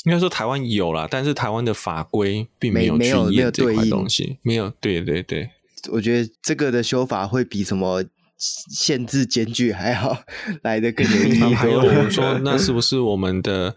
[0.03, 5.49] 应该说台湾有啦，但是台湾的法规并没有去验这块东西，没有，对对对。
[5.91, 8.03] 我觉得这个的修法会比什么
[8.37, 10.17] 限制间距还好
[10.63, 11.53] 来的更有意义。
[11.53, 13.75] 还有 我们说，那是不是我们的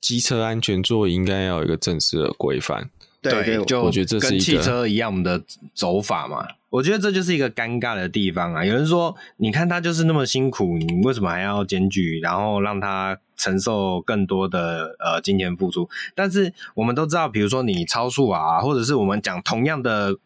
[0.00, 2.90] 机车安全座椅应该要有一个正式的规范？
[3.20, 5.42] 对对，就我觉得这是跟汽车一样，的
[5.74, 6.46] 走法嘛。
[6.72, 8.64] 我觉得这就是一个尴尬的地方啊！
[8.64, 15.86] 有人说，你看他就是那么辛苦，你为什么还要检举，然后让他承受更多的呃金钱付出？
[16.14, 20.16] 但是我们都知道，比如说你超速啊，或者是我们讲同样的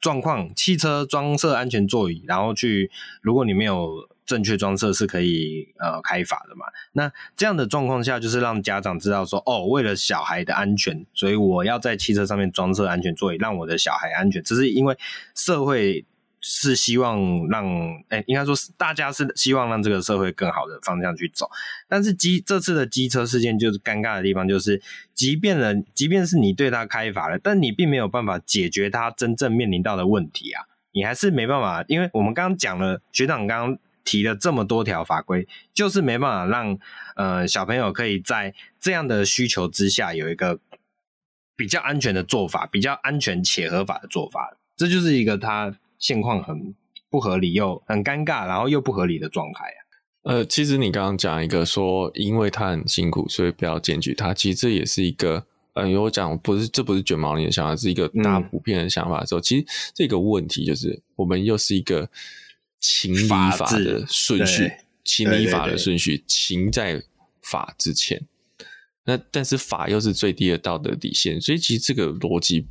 [0.00, 2.90] 状况，汽车装设安全座椅，然后去，
[3.20, 4.08] 如果你没有。
[4.24, 6.64] 正确装设是可以呃开罚的嘛？
[6.92, 14.42] 那这样的状况下，就是让家长知道说，哦，为了小孩的安全，所以我要在汽车上面装设安全座椅，让我的小孩安全。
[14.42, 14.96] 只是因为
[15.34, 16.04] 社会
[16.40, 17.66] 是希望让，
[18.08, 21.50] 哎、欸，应该说是大家是希望让这个社会更好的方向去走。
[21.88, 24.80] 但是机这次的机车事件就是尴尬的地方，就是
[25.14, 33.78] 即便人，即便是你对他开罚了，但你并没有办法解决他真正面临到的问题啊，你还是没办法，因为我们刚刚讲了，学长刚刚。
[34.04, 36.78] 提了这么多条法规，就是没办法让
[37.16, 40.58] 呃小朋友可以在这样的需求之下有一个
[41.56, 44.56] 比较安全的做法，比较安全且合法的做法。
[44.76, 46.74] 这就是一个他现况很
[47.08, 49.78] 不合理又很尴尬，然后又不合理的状态啊。
[50.22, 54.32] 呃，其实你刚刚讲一个说，因为他很辛苦，所以不要检举他。
[54.34, 62.08] 其实这也是一个，呃，因为我讲不是，这不是卷毛你的想法，是一个大普遍的想法的时候，嗯、其实这个问题就是我们又是一个。
[62.82, 64.70] 情理法的顺序，
[65.04, 67.00] 情理法的顺序，情在
[67.40, 68.20] 法之前。
[69.04, 72.66] 那但是法又是最低的道德底线，所以其实这个逻辑，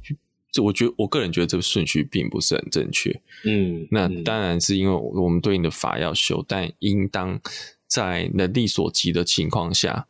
[0.52, 3.22] 这我觉得我个人觉得这个顺序并不是很正确。
[3.46, 7.42] 嗯，那当然是因为我们对应的法要修，但应当
[7.88, 10.08] 在能力所及的情况下，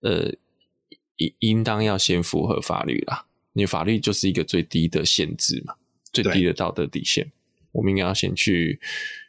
[0.00, 0.32] 呃，
[1.16, 3.26] 应应当要先符合法律啦。
[3.52, 5.74] 因为法律就是一个最低的限制嘛，
[6.12, 7.30] 最低的道德底线。
[7.72, 8.80] 我们应该要先去，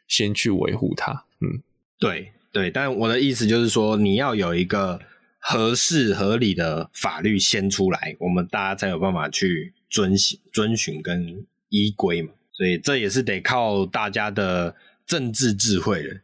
[0.10, 1.24] 先去维护它。
[1.40, 1.64] 嗯，
[1.98, 5.00] 对对，但我的意思就是说，你要有一个
[5.38, 12.34] 合适合理的法律先出来，我们大家才有办法去遵循、遵循跟依规嘛。
[12.52, 16.18] 所以这也是得靠大家的政治智慧了，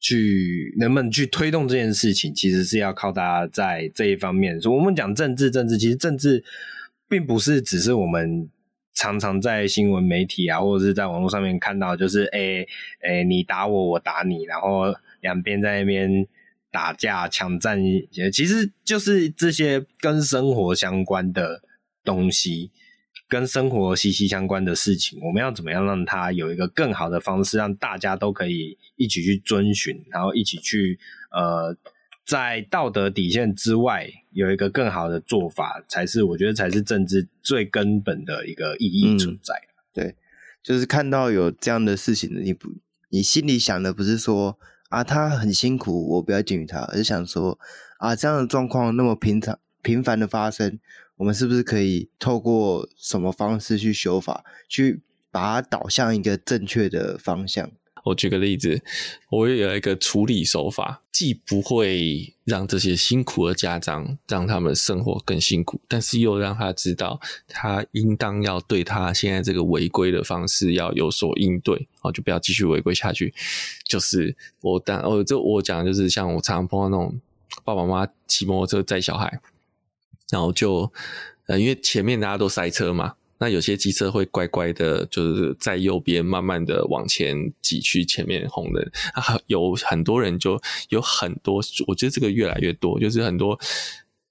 [0.00, 4.60] 去能不能去推动这件事情，其实是要靠大家在这一方面。
[4.60, 6.44] 所以我们讲政治，政治其实政治
[7.08, 8.50] 并不是只是我们。
[8.94, 12.66] 常常在新闻媒体啊，或者是在网络上面看到，就是诶
[13.02, 16.26] 诶、你打我，我打你，然后两边在那边
[16.70, 17.78] 打架、抢占，
[18.32, 21.62] 其实就是这些跟生活相关的
[22.04, 22.70] 东西，
[23.28, 30.98] 跟生活息息相关的事情，我们要怎么样让它有一个更好的方式，让大家都可以一起去遵循，然后一起去
[31.30, 31.76] 呃。
[32.30, 39.52] 在道德底线之外，有一个更好的做法，才是我觉得才是政治最根本的一个意义存在。
[39.92, 40.14] 对，
[40.62, 42.68] 就是看到有这样的事情，你不，
[43.08, 44.56] 你心里想的不是说
[44.90, 47.58] 啊，他很辛苦，我不要检举他，而是想说
[47.98, 50.78] 啊，这样的状况那么平常频繁的发生，
[51.16, 55.02] 我们是不是可以透过什么方式去修法，去
[55.32, 57.72] 把它导向一个正确的方向？
[58.04, 58.82] 我举个例子，
[59.28, 73.34] 我有一个处理手法，既不会让这些辛苦的家长让他们生活更辛苦，但是又让他知道他应当要对他现在这个违规的方式要有所应对，哦，就不要继续违规下去。
[73.84, 77.20] 就是我当哦，这我讲就是像我常常碰到那种
[77.64, 79.40] 爸爸妈妈骑摩托车载小孩，
[80.30, 80.90] 然后就
[81.46, 83.14] 呃，因为前面大家都塞车嘛。
[83.40, 88.82] 那有些机车会乖乖的，就是在右边慢慢的往前挤去前面红灯。
[89.14, 90.60] 啊，有很多人就
[90.90, 93.58] 有很多，我觉得这个越来越多，就是很多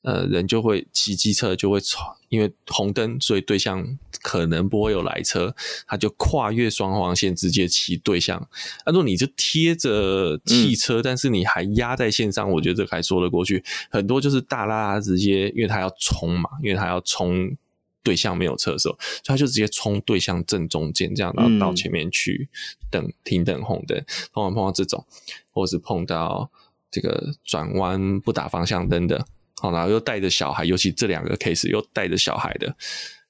[0.03, 5.55] 呃人就会骑机车就会闯，因为红灯，所以对向可能不会有来车，
[5.88, 8.47] 他就跨越双黄线直接骑对向。
[8.86, 13.64] 如果你就贴着汽车，但是你还压在线上，我觉得这个还说得过去。
[13.89, 17.57] 很多就是大拉拉直接，因为他要冲嘛，因为他要冲。
[18.04, 22.50] 对向没有车的时候，所以他就直接冲对向正中间，这样然后到前面去
[22.89, 24.04] 等、嗯、停等红灯。
[24.34, 25.06] 碰到碰到这种，
[25.52, 26.50] 或是碰到
[26.89, 29.26] 这个转弯不打方向灯的，
[29.62, 32.76] 好，然后又带着小孩，尤其这两个 case 又带着小孩的，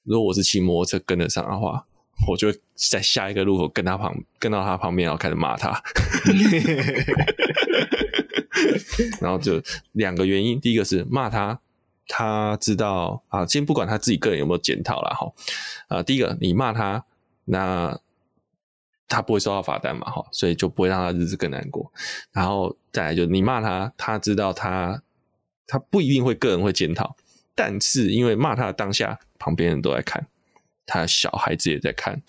[0.04, 1.86] 如果我是骑摩托车跟得上的话，
[2.28, 5.82] 我就在下一个路口跟他旁跟到他旁边，然后开始骂他。
[9.20, 9.62] 然后就
[9.92, 11.58] 两个原因，第一个是骂他。
[12.12, 15.32] 他知道啊，先不管他自己个人有没有检讨了哈，
[15.86, 17.04] 啊，第一个你骂他，
[17.44, 17.96] 那
[19.06, 21.92] 他不会收到罚单嘛哈，所以就不会让他日子更难过。
[22.32, 25.00] 然后再来就你骂他，他知道他
[25.68, 27.14] 他不一定会个人会检讨，
[27.54, 30.26] 但是因为骂他的当下，旁边人都在看，
[30.84, 32.20] 他小孩子也在看。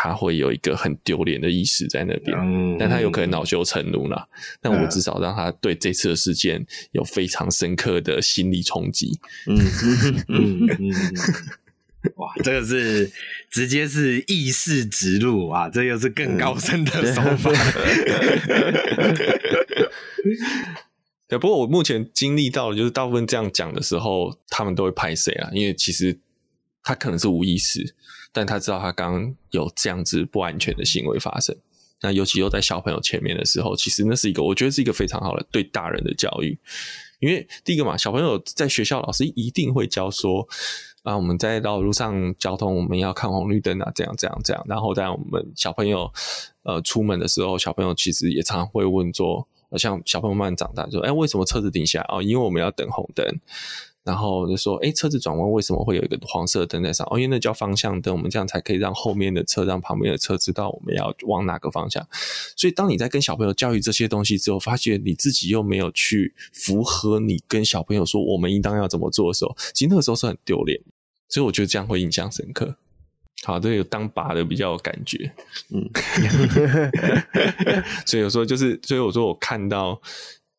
[0.00, 4.28] 他会有一个很丢脸的意识在那边，嗯、但他有可能恼羞成怒啦。
[4.30, 9.18] 嗯、但我至少让他对这次的事件有非常深刻的心理冲击。
[9.48, 9.58] 嗯
[10.28, 10.94] 嗯嗯
[12.14, 13.10] 哇，这个是
[13.50, 17.50] 直接是意识植入啊，这又是更高深的手法。
[17.50, 19.16] 嗯、
[21.26, 25.50] 对，不过我目前经历到的，就是大部分这样讲的时候，他们都会拍谁啊？
[25.52, 26.16] 因为其实
[26.84, 27.96] 他可能是无意识，
[28.32, 31.56] 但他知道他刚有这样子不安全的行为发生。
[32.00, 36.58] 那尤其又在小朋友前面的时候，其实那是一个，我觉得是一个非常好的对大人的教育。
[37.20, 40.48] 因为第一个嘛，小朋友在学校老师一定会教说。
[41.04, 44.62] 啊，我们在道路上交通，我们要看红绿灯啊，这样这样这样。
[44.68, 46.12] 然后在我们小朋友
[46.64, 49.46] 呃出门的时候，小朋友其实也常会问说，
[49.78, 52.06] 像小朋友慢慢长大，说，哎，为什么车子停下来？
[52.10, 53.24] 哦，因为我们要等红灯。
[54.08, 57.06] 然后就说，哎，车子转弯为什么会有一个黄色灯在上？
[57.10, 62.02] 哦，因为那叫方向灯，我们这样才可以让后面的车让旁边的车知道我们要往哪个方向。
[62.56, 70.80] 所以，当你在跟小朋友教育这些东西之后，发觉你自己又没有去符合你跟小朋友说我们应当要怎么做的时候，其实那个时候是很丢脸。
[71.28, 72.74] 所以我觉得这样会印象深刻。
[73.44, 75.30] 好，这有当爸的比较有感觉，
[75.70, 75.88] 嗯，
[78.06, 80.00] 所以有时候就是，所以我说我看到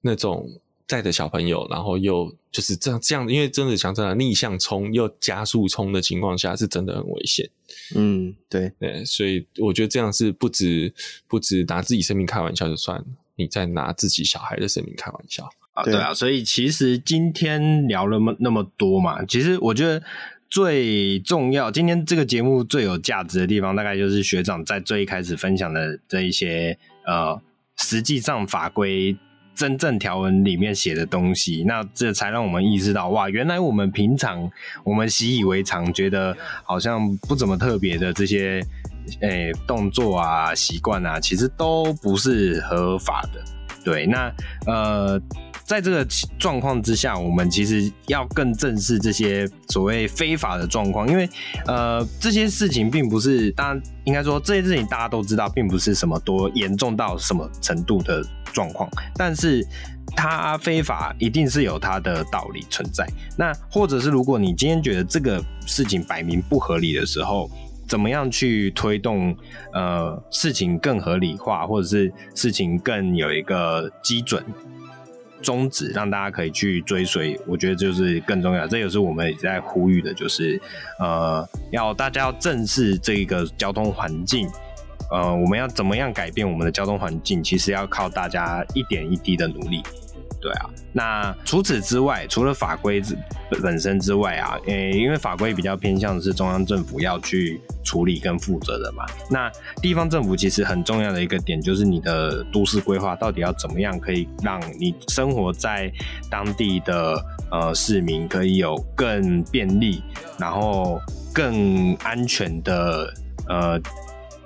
[0.02, 0.48] 那种
[0.90, 7.48] 载的小朋友，然后又就是这样这样，因为真的讲真的，逆向冲又加速冲的情况下，是真的很危险。
[7.96, 10.92] 嗯，对对，所以我觉得这样是不止
[11.28, 15.84] 不止拿自己生命开玩笑就算了，你在拿自己小孩的生命开玩笑啊？
[15.84, 20.04] 对啊，所以其实今天聊了那么那么多嘛，其实我觉得。
[20.52, 26.76] 最重要，今天这个节目最有价值的地方，大概就是学长在最一开始分享的这一些
[27.06, 27.40] 呃，
[27.78, 29.16] 实际上法规
[29.60, 34.50] 真正条文里面写的东西，那这才让我们意识到，哇，原来我们平常
[34.86, 36.34] 我们习以为常，觉得
[36.64, 38.66] 好像不怎么特别的这些
[39.20, 43.42] 诶、动作啊、习惯啊，其实都不是合法的。
[43.84, 44.34] 对，那
[44.66, 45.22] 呃。
[45.66, 46.04] 在这个
[46.40, 51.30] 状况之下，我们其实要更正视这些所谓非法的状况，因为
[51.68, 59.66] 呃，这些事情并不是，当然应该说这些事情大家都知道，并不是什么多严重到什么程度的状况，但是
[60.16, 63.08] 它非法一定是有它的道理存在。
[63.38, 67.50] 那或者是如果你今天觉得这个事情摆明不合理的时候，
[67.88, 69.36] 怎么样去推动
[69.74, 74.44] 呃事情更合理化，或者是事情更有一个基准？
[75.42, 78.68] 宗旨让大家可以去追随，我觉得就是更重要。
[78.68, 80.62] 这也是我们也在呼吁的，就是
[81.00, 84.50] 呃，要大家要正视这个交通环境。
[85.12, 87.44] 呃，我们要怎么样改变我们的交通环境？
[87.44, 89.82] 其实要靠大家一点一滴的努力。
[90.42, 93.04] 对啊，那除此之外，除了法规
[93.62, 99.04] 本身之外啊，诶、因为法规比较偏向是中央政府要去处理跟负责的嘛。
[99.30, 99.52] 那
[99.82, 105.92] 地方政府其实很重要的一个点，就是你的都市规划到底要怎么样，可以让你生活在
[106.30, 110.02] 当地的呃市民可以有更便利，
[110.38, 111.02] 然后
[111.34, 113.14] 更安全的
[113.50, 113.78] 呃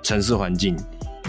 [0.04, 0.76] 城市环境。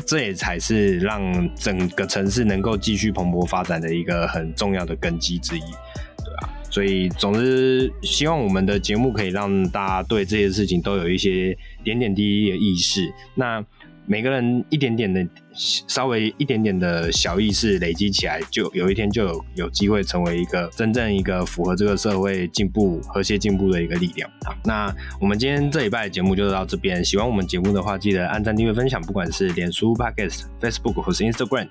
[0.05, 13.11] 这也才是让整个城市能够继续蓬勃发展的一个很重要的根基之一，对啊，所以总之，希望我们的节目可以让大家对这些事情都有一些点点滴滴的意识。
[13.33, 13.65] 那
[14.05, 15.25] 每个人一点点的。
[15.55, 24.29] 稍微一点点的小意识累积起来，就有一天就有有机会成为一个真正一个符合这个社会进步、和谐进步的一个力量。
[24.45, 27.03] 好，那我们今天这礼拜的节目就到这边。
[27.03, 31.67] 喜欢我们节目的话，记得按赞、订阅、分享，不管是脸书、Podcast、Facebook 或是 Instagram。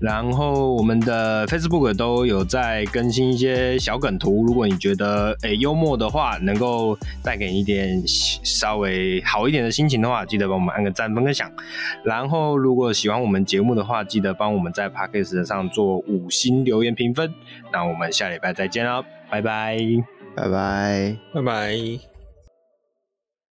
[0.00, 11.50] 然后我们的 Facebook 都有在更新一些小梗图，如果你觉得诶、幽默的话，能够带给你一点稍微好一点的心情的话，记得帮我们按个赞、分个享。
[12.04, 17.32] 然后如果喜欢，我们节目的话，记得帮我们在 Podcast 上做五星留言评分。
[17.72, 19.78] 那我们下礼拜再见了，拜拜，
[20.34, 22.07] 拜拜，拜拜。